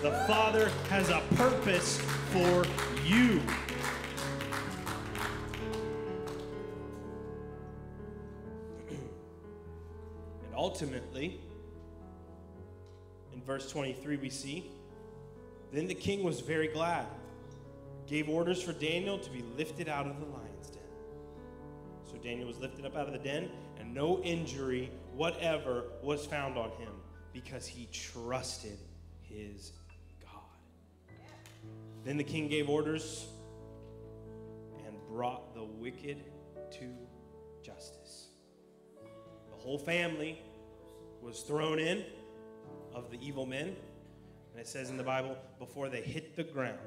The 0.02 0.12
Father 0.28 0.72
has 0.90 1.10
a 1.10 1.22
purpose 1.36 2.00
for 2.32 2.66
you. 3.06 3.40
and 8.90 10.56
ultimately, 10.56 11.40
in 13.32 13.44
verse 13.44 13.70
23, 13.70 14.18
we 14.18 14.32
see, 14.32 14.72
Then 15.72 15.86
the 15.86 15.94
king 15.94 16.24
was 16.24 16.40
very 16.40 16.68
glad, 16.68 17.06
gave 18.10 18.28
orders 18.28 18.62
for 18.62 18.74
Daniel 18.74 19.19
to 19.19 19.30
be 19.30 19.43
lifted 19.56 19.88
out 19.88 20.08
of 20.08 20.19
the 20.19 20.26
lion's 20.26 20.69
den. 20.69 20.82
So 22.10 22.17
Daniel 22.17 22.48
was 22.48 22.58
lifted 22.58 22.86
up 22.86 22.98
out 22.98 23.06
of 23.06 23.13
the 23.13 23.19
den, 23.19 23.50
and 23.80 23.93
no 23.93 24.19
injury 24.24 24.91
whatever 25.13 25.86
was 26.02 26.26
found 26.26 26.58
on 26.58 26.72
him 26.72 26.93
because 27.34 27.67
he 27.67 27.88
trusted 27.91 28.80
his 29.22 29.72
God. 30.22 31.12
Then 32.04 32.17
the 32.17 32.24
king 32.24 32.48
gave 32.48 32.67
orders 32.67 33.28
and 34.86 34.95
brought 35.08 35.54
the 35.54 35.63
wicked 35.63 36.24
to 36.72 36.86
justice. 37.63 38.30
The 39.52 39.58
whole 39.58 39.78
family 39.78 40.41
was 41.22 41.41
thrown 41.41 41.78
in 41.78 42.04
of 42.93 43.12
the 43.12 43.24
evil 43.26 43.45
men. 43.45 43.76
And 44.52 44.60
it 44.60 44.67
says 44.67 44.89
in 44.89 44.98
the 44.98 45.04
Bible, 45.04 45.38
before 45.60 45.89
they 45.89 46.02
hit 46.02 46.36
the 46.36 46.43
ground, 46.43 46.80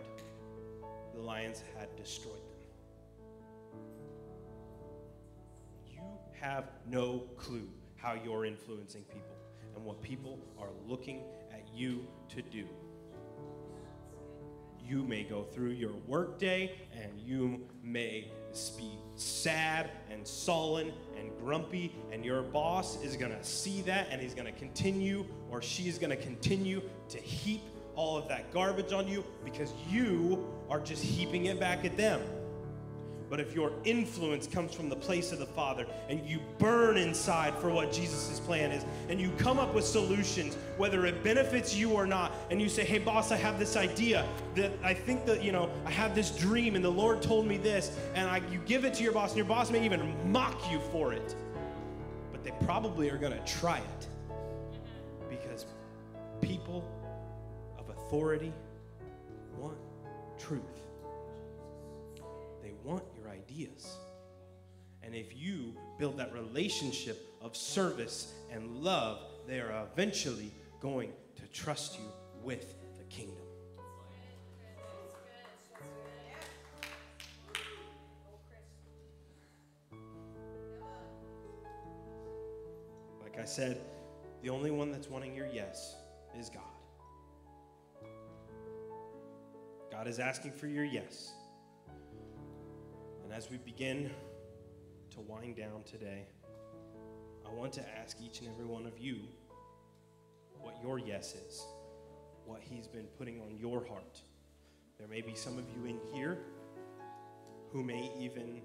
the 1.15 1.21
lions 1.21 1.63
had 1.79 1.95
destroyed 1.97 2.35
them. 2.35 3.79
You 5.91 6.01
have 6.41 6.71
no 6.89 7.25
clue 7.37 7.69
how 7.97 8.15
you're 8.25 8.45
influencing 8.45 9.03
people 9.05 9.37
and 9.75 9.85
what 9.85 10.03
people 10.03 10.39
are 10.59 10.71
looking 10.87 11.23
at 11.53 11.67
you 11.75 12.07
to 12.31 12.43
do. 12.43 12.67
You 14.85 15.05
may 15.05 15.23
go 15.23 15.45
through 15.45 15.71
your 15.71 15.95
workday 16.07 16.75
and 17.01 17.13
you 17.21 17.67
may 17.83 18.29
be 18.77 18.99
sad 19.15 19.91
and 20.11 20.27
sullen 20.27 20.93
and 21.17 21.31
grumpy, 21.39 21.95
and 22.11 22.25
your 22.25 22.43
boss 22.43 23.03
is 23.03 23.17
to 23.31 23.45
see 23.45 23.81
that 23.83 24.09
and 24.11 24.21
he's 24.21 24.35
to 24.47 24.59
continue, 24.59 25.25
or 25.51 25.63
she 25.63 25.89
is 25.89 25.99
going 25.99 26.11
to 26.11 26.17
continue 26.17 26.83
to 27.09 27.19
heap 27.19 27.63
all 27.95 28.17
of 28.17 28.29
that 28.29 28.53
garbage 28.53 28.93
on 28.93 29.09
you 29.09 29.25
because 29.45 29.73
you 29.89 30.47
are 30.71 30.81
just 30.81 31.03
heaping 31.03 31.47
it 31.47 31.61
back 31.61 31.85
at 31.85 31.97
them. 31.97 32.21
But 33.33 33.41
if 33.41 33.55
your 33.55 33.73
influence 33.85 34.47
comes 34.47 34.75
from 34.75 34.91
the 34.91 34.97
place 34.97 35.33
of 35.33 35.39
the 35.39 35.47
Father 35.47 35.87
and 36.11 36.21
you 36.27 36.39
burn 36.59 36.99
inside 36.99 37.55
for 37.55 37.71
what 37.71 37.91
Jesus' 37.91 38.39
plan 38.39 38.71
is, 38.71 38.85
and 39.09 39.19
you 39.19 39.31
come 39.39 39.59
up 39.59 39.73
with 39.73 39.87
solutions, 39.87 40.59
whether 40.77 41.07
it 41.07 41.25
benefits 41.25 41.75
you 41.75 41.93
or 41.93 42.07
not, 42.07 42.35
and 42.51 42.61
you 42.61 42.69
say, 42.69 42.85
Hey, 42.85 42.99
boss, 42.99 43.33
I 43.33 43.37
have 43.37 43.59
this 43.59 43.75
idea 43.75 44.27
that 44.55 44.73
I 44.83 44.93
think 44.93 45.25
that, 45.25 45.43
you 45.43 45.51
know, 45.51 45.71
I 45.87 45.91
have 45.91 46.15
this 46.15 46.37
dream 46.37 46.77
and 46.77 46.85
the 46.85 46.91
Lord 46.91 47.23
told 47.23 47.47
me 47.47 47.57
this, 47.57 47.97
and 48.15 48.29
I, 48.29 48.43
you 48.53 48.61
give 48.67 48.85
it 48.85 48.93
to 48.95 49.03
your 49.03 49.13
boss, 49.13 49.31
and 49.31 49.39
your 49.39 49.47
boss 49.47 49.71
may 49.71 49.83
even 49.83 50.15
mock 50.31 50.71
you 50.71 50.79
for 50.93 51.15
it. 51.15 51.35
But 52.33 52.45
they 52.45 52.53
probably 52.67 53.09
are 53.09 53.17
going 53.17 53.33
to 53.33 53.45
try 53.51 53.79
it 53.79 54.09
because 55.31 55.65
people 56.43 56.85
authority 58.13 58.53
want 59.57 59.79
truth. 60.39 60.61
They 62.63 62.73
want 62.85 63.03
your 63.17 63.31
ideas. 63.31 63.97
And 65.03 65.15
if 65.15 65.35
you 65.35 65.75
build 65.99 66.19
that 66.19 66.31
relationship 66.35 67.35
of 67.41 67.57
service 67.57 68.35
and 68.53 68.83
love, 68.83 69.21
they 69.49 69.61
are 69.61 69.87
eventually 69.91 70.53
going 70.79 71.11
to 71.37 71.47
trust 71.59 71.99
you 71.99 72.05
with 72.43 72.75
the 72.99 73.05
kingdom. 73.05 73.37
Like 83.23 83.39
I 83.41 83.47
said, 83.47 83.81
the 84.43 84.51
only 84.51 84.71
one 84.71 84.93
that's 84.93 85.09
wanting 85.09 85.35
your 85.35 85.47
yes 85.47 85.97
is 86.39 86.51
God. 86.51 86.72
God 89.93 90.09
is 90.09 90.19
asking 90.19 90.53
for 90.53 90.67
your 90.67 90.85
yes. 90.85 91.33
And 93.23 93.31
as 93.31 93.51
we 93.51 93.59
begin 93.59 94.11
to 95.11 95.21
wind 95.21 95.55
down 95.55 95.83
today, 95.85 96.27
I 97.47 97.53
want 97.53 97.75
to 97.75 97.85
ask 98.01 98.17
each 98.19 98.41
and 98.41 98.49
every 98.49 98.65
one 98.65 98.87
of 98.87 98.99
you 98.99 99.19
what 100.59 100.77
your 100.83 100.99
yes 100.99 101.35
is. 101.47 101.63
what 102.47 102.63
He's 102.63 102.87
been 102.89 103.07
putting 103.19 103.41
on 103.41 103.59
your 103.59 103.85
heart. 103.87 104.21
There 104.99 105.09
may 105.09 105.21
be 105.21 105.35
some 105.35 105.59
of 105.59 105.65
you 105.77 105.85
in 105.85 105.99
here 106.15 106.39
who 107.71 107.83
may 107.83 108.11
even, 108.19 108.63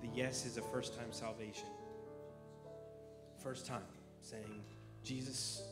the 0.00 0.08
yes 0.14 0.46
is 0.46 0.56
a 0.56 0.62
first 0.62 0.96
time 0.96 1.12
salvation. 1.12 1.68
First 3.42 3.66
time 3.66 3.82
saying, 4.20 4.62
Jesus, 5.04 5.62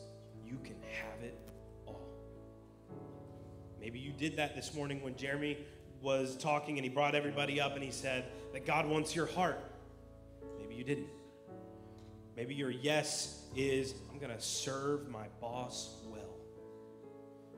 you 0.45 0.57
can 0.63 0.75
have 1.01 1.23
it. 1.23 1.37
Maybe 3.85 3.99
you 3.99 4.13
did 4.13 4.37
that 4.37 4.55
this 4.55 4.73
morning 4.73 5.03
when 5.03 5.15
Jeremy 5.15 5.59
was 6.01 6.35
talking 6.37 6.79
and 6.79 6.83
he 6.83 6.89
brought 6.89 7.13
everybody 7.13 7.61
up 7.61 7.75
and 7.75 7.83
he 7.83 7.91
said 7.91 8.25
that 8.51 8.65
God 8.65 8.87
wants 8.87 9.15
your 9.15 9.27
heart. 9.27 9.63
Maybe 10.57 10.73
you 10.73 10.83
didn't. 10.83 11.05
Maybe 12.35 12.55
your 12.55 12.71
yes 12.71 13.43
is 13.55 13.93
I'm 14.11 14.17
going 14.17 14.35
to 14.35 14.41
serve 14.41 15.07
my 15.07 15.27
boss 15.39 15.97
well. 16.07 16.33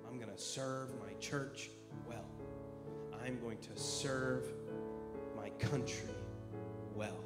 I'm 0.06 0.18
going 0.18 0.30
to 0.30 0.38
serve 0.38 0.90
my 1.00 1.14
church 1.22 1.70
well. 2.06 2.26
I'm 3.24 3.40
going 3.40 3.60
to 3.60 3.82
serve 3.82 4.52
my 5.34 5.48
country 5.52 6.10
well. 6.94 7.24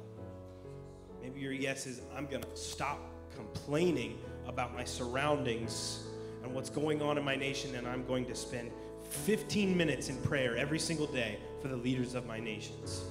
Maybe 1.20 1.40
your 1.40 1.50
yes 1.50 1.88
is 1.88 2.02
I'm 2.16 2.26
going 2.28 2.44
to 2.44 2.56
stop 2.56 3.00
complaining 3.34 4.20
about 4.46 4.72
my 4.72 4.84
surroundings 4.84 6.04
and 6.44 6.54
what's 6.54 6.70
going 6.70 7.02
on 7.02 7.18
in 7.18 7.24
my 7.24 7.36
nation, 7.36 7.74
and 7.74 7.86
I'm 7.86 8.04
going 8.06 8.26
to 8.26 8.34
spend 8.36 8.70
15 9.12 9.76
minutes 9.76 10.08
in 10.08 10.16
prayer 10.22 10.56
every 10.56 10.78
single 10.78 11.06
day 11.06 11.38
for 11.60 11.68
the 11.68 11.76
leaders 11.76 12.14
of 12.14 12.26
my 12.26 12.40
nations. 12.40 13.04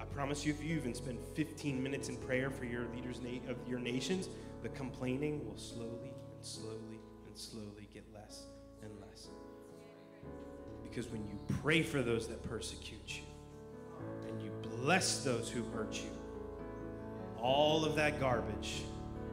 I 0.00 0.04
promise 0.04 0.46
you, 0.46 0.52
if 0.52 0.64
you 0.64 0.76
even 0.76 0.94
spend 0.94 1.18
15 1.34 1.82
minutes 1.82 2.08
in 2.08 2.16
prayer 2.16 2.50
for 2.50 2.64
your 2.64 2.86
leaders 2.94 3.20
of 3.48 3.56
your 3.68 3.78
nations, 3.78 4.28
the 4.62 4.70
complaining 4.70 5.44
will 5.46 5.58
slowly 5.58 6.12
and 6.34 6.44
slowly 6.44 7.00
and 7.26 7.36
slowly 7.36 7.88
get 7.92 8.04
less 8.14 8.44
and 8.82 8.90
less. 9.00 9.28
Because 10.82 11.08
when 11.08 11.26
you 11.26 11.38
pray 11.62 11.82
for 11.82 12.00
those 12.00 12.26
that 12.28 12.42
persecute 12.48 13.16
you, 13.16 13.22
and 14.28 14.40
you 14.40 14.50
bless 14.80 15.24
those 15.24 15.50
who 15.50 15.62
hurt 15.74 15.94
you, 15.94 16.10
all 17.38 17.84
of 17.84 17.94
that 17.96 18.18
garbage 18.18 18.82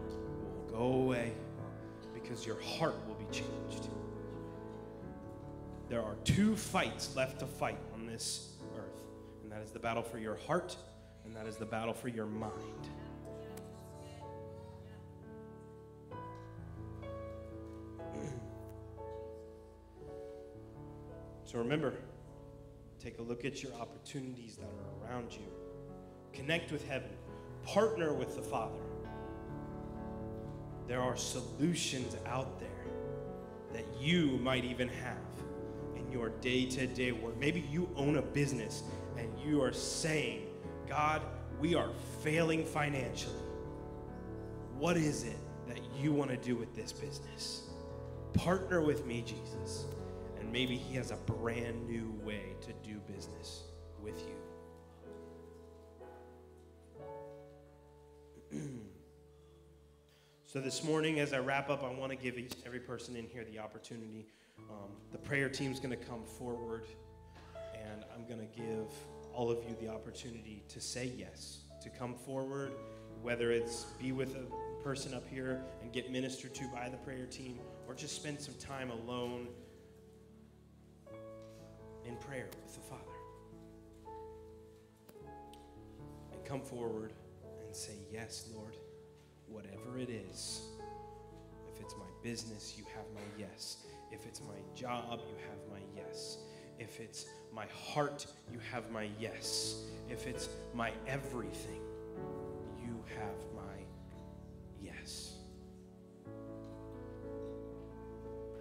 will 0.09 0.77
go 0.77 0.83
away 1.01 1.31
because 2.13 2.45
your 2.45 2.59
heart 2.61 2.95
will 3.07 3.15
be 3.15 3.25
changed. 3.31 3.87
There 5.89 6.01
are 6.01 6.15
two 6.23 6.55
fights 6.55 7.15
left 7.15 7.39
to 7.39 7.45
fight 7.45 7.77
on 7.93 8.07
this 8.07 8.53
earth, 8.77 9.03
and 9.43 9.51
that 9.51 9.61
is 9.61 9.71
the 9.71 9.79
battle 9.79 10.03
for 10.03 10.17
your 10.17 10.37
heart, 10.47 10.75
and 11.25 11.35
that 11.35 11.45
is 11.45 11.57
the 11.57 11.65
battle 11.65 11.93
for 11.93 12.07
your 12.07 12.25
mind. 12.25 12.53
so 21.45 21.59
remember, 21.59 21.93
take 22.99 23.19
a 23.19 23.21
look 23.21 23.43
at 23.45 23.61
your 23.61 23.73
opportunities 23.73 24.55
that 24.55 24.69
are 24.69 25.05
around 25.05 25.33
you. 25.33 25.45
Connect 26.31 26.71
with 26.71 26.87
heaven, 26.87 27.11
partner 27.63 28.13
with 28.13 28.35
the 28.35 28.41
Father. 28.41 28.79
There 30.87 31.01
are 31.01 31.17
solutions 31.17 32.15
out 32.25 32.59
there 32.59 32.69
that 33.73 33.85
you 33.99 34.37
might 34.41 34.63
even 34.63 34.87
have 34.87 35.32
your 36.13 36.29
day 36.29 36.65
to 36.65 36.87
day 36.87 37.11
work. 37.11 37.37
Maybe 37.37 37.61
you 37.71 37.89
own 37.95 38.17
a 38.17 38.21
business 38.21 38.83
and 39.17 39.27
you 39.43 39.61
are 39.61 39.73
saying, 39.73 40.45
God, 40.87 41.23
we 41.59 41.75
are 41.75 41.89
failing 42.23 42.63
financially. 42.63 43.35
What 44.77 44.95
is 44.95 45.23
it 45.23 45.37
that 45.67 45.79
you 45.99 46.13
want 46.13 46.29
to 46.29 46.37
do 46.37 46.55
with 46.55 46.75
this 46.75 46.93
business? 46.93 47.63
Partner 48.33 48.81
with 48.81 49.05
me, 49.05 49.21
Jesus. 49.25 49.85
And 50.39 50.51
maybe 50.51 50.77
He 50.77 50.95
has 50.95 51.11
a 51.11 51.15
brand 51.15 51.87
new 51.87 52.13
way 52.23 52.55
to 52.61 52.73
do 52.87 52.99
business 53.11 53.63
with 54.01 54.23
you. 58.51 58.59
so, 60.45 60.59
this 60.59 60.83
morning, 60.83 61.19
as 61.19 61.33
I 61.33 61.39
wrap 61.39 61.69
up, 61.69 61.83
I 61.83 61.91
want 61.91 62.11
to 62.11 62.17
give 62.17 62.37
each, 62.37 62.53
every 62.65 62.79
person 62.79 63.15
in 63.15 63.27
here 63.27 63.43
the 63.45 63.59
opportunity 63.59 64.27
um, 64.59 64.89
the 65.11 65.17
prayer 65.17 65.49
team's 65.49 65.79
going 65.79 65.97
to 65.97 66.05
come 66.05 66.23
forward, 66.23 66.85
and 67.73 68.03
I'm 68.13 68.25
going 68.27 68.39
to 68.39 68.55
give 68.55 68.87
all 69.33 69.49
of 69.51 69.57
you 69.67 69.75
the 69.79 69.89
opportunity 69.89 70.63
to 70.69 70.79
say 70.79 71.11
yes, 71.17 71.61
to 71.81 71.89
come 71.89 72.15
forward, 72.15 72.73
whether 73.21 73.51
it's 73.51 73.85
be 73.99 74.11
with 74.11 74.35
a 74.35 74.83
person 74.83 75.13
up 75.13 75.27
here 75.27 75.63
and 75.81 75.91
get 75.91 76.11
ministered 76.11 76.53
to 76.55 76.67
by 76.67 76.89
the 76.89 76.97
prayer 76.97 77.25
team, 77.25 77.59
or 77.87 77.93
just 77.93 78.15
spend 78.15 78.39
some 78.39 78.55
time 78.55 78.91
alone 78.91 79.47
in 82.05 82.15
prayer 82.17 82.49
with 82.63 82.75
the 82.75 82.81
Father. 82.81 83.03
And 86.31 86.43
come 86.45 86.61
forward 86.61 87.13
and 87.65 87.75
say, 87.75 87.93
Yes, 88.11 88.49
Lord, 88.53 88.75
whatever 89.47 89.97
it 89.97 90.09
is. 90.09 90.61
If 91.73 91.81
it's 91.81 91.95
my 91.95 92.05
business, 92.21 92.75
you 92.77 92.83
have 92.95 93.05
my 93.15 93.21
yes. 93.37 93.85
If 94.13 94.27
it's 94.27 94.41
my 94.41 94.59
job, 94.75 95.21
you 95.27 95.35
have 95.49 95.57
my 95.71 95.79
yes. 95.95 96.37
If 96.77 96.99
it's 96.99 97.25
my 97.51 97.65
heart, 97.73 98.27
you 98.51 98.59
have 98.71 98.91
my 98.91 99.09
yes. 99.19 99.85
If 100.07 100.27
it's 100.27 100.49
my 100.75 100.91
everything, 101.07 101.81
you 102.79 103.03
have 103.17 103.35
my 103.55 103.81
yes. 104.79 105.33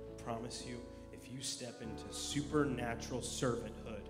I 0.08 0.22
promise 0.22 0.64
you, 0.66 0.80
if 1.12 1.30
you 1.30 1.42
step 1.42 1.82
into 1.82 2.10
supernatural 2.14 3.20
servanthood, 3.20 4.06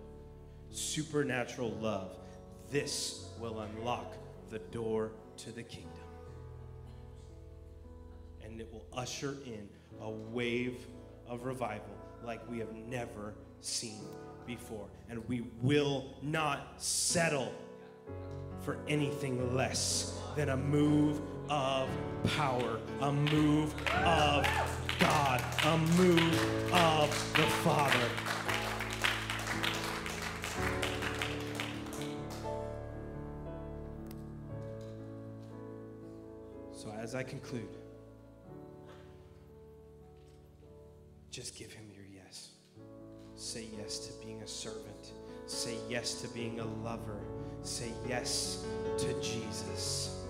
supernatural 0.70 1.72
love, 1.72 2.18
this 2.70 3.30
will 3.40 3.60
unlock 3.60 4.14
the 4.48 4.60
door 4.60 5.10
to 5.38 5.50
the 5.50 5.64
kingdom. 5.64 5.90
And 8.44 8.60
it 8.60 8.72
will 8.72 8.86
usher 8.92 9.36
in 9.44 9.68
a 10.00 10.10
wave 10.10 10.86
of 11.32 11.44
revival 11.44 11.96
like 12.22 12.40
we 12.50 12.58
have 12.58 12.72
never 12.74 13.32
seen 13.60 14.04
before. 14.46 14.86
And 15.08 15.26
we 15.28 15.46
will 15.62 16.04
not 16.20 16.74
settle 16.76 17.52
for 18.60 18.76
anything 18.86 19.56
less 19.56 20.18
than 20.36 20.50
a 20.50 20.56
move 20.56 21.22
of 21.48 21.88
power, 22.36 22.78
a 23.00 23.10
move 23.10 23.74
of 24.04 24.46
God, 24.98 25.42
a 25.64 25.78
move 25.96 26.72
of 26.72 27.08
the 27.34 27.46
Father. 27.64 28.08
So, 36.72 36.92
as 37.00 37.14
I 37.14 37.22
conclude, 37.22 37.68
Just 41.32 41.56
give 41.56 41.72
him 41.72 41.86
your 41.90 42.04
yes. 42.14 42.50
Say 43.36 43.66
yes 43.78 43.98
to 44.06 44.12
being 44.24 44.42
a 44.42 44.46
servant. 44.46 45.12
Say 45.46 45.76
yes 45.88 46.20
to 46.20 46.28
being 46.28 46.60
a 46.60 46.64
lover. 46.84 47.20
Say 47.62 47.90
yes 48.06 48.66
to 48.98 49.20
Jesus. 49.22 50.24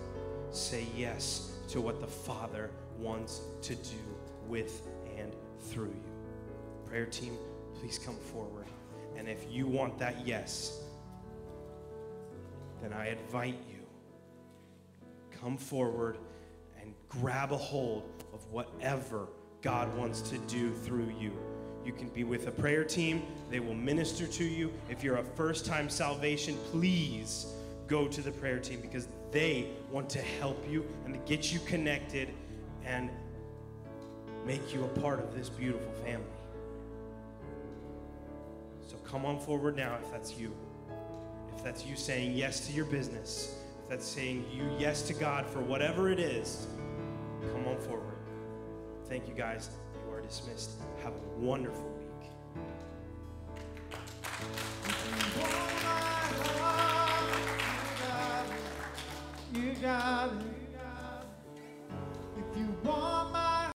Say 0.53 0.87
yes 0.97 1.57
to 1.71 1.81
what 1.81 2.01
the 2.01 2.07
Father 2.07 2.71
wants 3.01 3.41
to 3.63 3.75
do 3.75 3.99
with 4.47 4.87
and 5.19 5.35
through 5.59 5.87
you. 5.87 6.13
Prayer 6.87 7.07
team, 7.07 7.37
please 7.81 7.99
come 7.99 8.17
forward. 8.17 8.67
And 9.17 9.29
if 9.29 9.45
you 9.51 9.67
want 9.67 9.99
that 9.99 10.25
yes, 10.25 10.85
then 12.81 12.93
I 12.93 13.09
invite 13.09 13.59
you 13.69 13.81
come 15.41 15.57
forward 15.57 16.19
and 16.81 16.95
grab 17.09 17.51
a 17.51 17.57
hold 17.57 18.05
of 18.33 18.47
whatever 18.53 19.27
God 19.63 19.97
wants 19.97 20.21
to 20.23 20.39
do 20.39 20.73
through 20.73 21.13
you. 21.19 21.33
You 21.85 21.93
can 21.93 22.09
be 22.09 22.25
with 22.25 22.47
a 22.49 22.51
prayer 22.51 22.85
team, 22.85 23.23
they 23.51 23.61
will 23.61 23.75
minister 23.75 24.27
to 24.27 24.45
you. 24.45 24.73
If 24.89 25.03
you're 25.03 25.17
a 25.17 25.25
first 25.25 25.65
time 25.65 25.89
salvation, 25.89 26.57
please 26.71 27.47
go 27.87 28.07
to 28.09 28.21
the 28.21 28.31
prayer 28.31 28.59
team 28.59 28.81
because 28.81 29.09
they 29.31 29.69
want 29.91 30.11
to 30.11 30.21
help 30.21 30.65
you 30.69 30.85
and 31.05 31.15
to 31.15 31.21
get 31.21 31.53
you 31.53 31.61
connected 31.61 32.29
and 32.85 33.11
make 34.47 34.75
you 34.75 34.85
a 34.85 35.01
part 35.01 35.21
of 35.21 35.35
this 35.37 35.49
beautiful 35.49 35.93
family. 36.05 36.27
So 38.89 38.97
come 38.99 39.25
on 39.25 39.39
forward 39.39 39.77
now 39.77 39.97
if 40.03 40.11
that's 40.11 40.37
you. 40.37 40.55
If 41.57 41.63
that's 41.63 41.87
you 41.87 41.97
saying 41.97 42.37
yes 42.37 42.67
to 42.67 42.73
your 42.73 42.85
business, 42.87 43.57
if 43.83 43.89
that's 43.89 44.07
saying 44.07 44.45
you 44.53 44.65
yes 44.79 45.03
to 45.03 45.15
God 45.15 45.47
for 45.47 45.61
whatever 45.61 46.11
it 46.11 46.19
is, 46.19 46.67
come 47.53 47.67
on 47.67 47.79
forward. 47.79 48.22
Thank 49.13 49.29
you 49.29 49.35
guys. 49.35 49.69
You 50.07 50.15
are 50.15 50.23
dismissed. 50.23 50.71
Have 51.03 51.13
a 51.13 51.39
wonderful 51.39 51.85
week. 51.99 52.31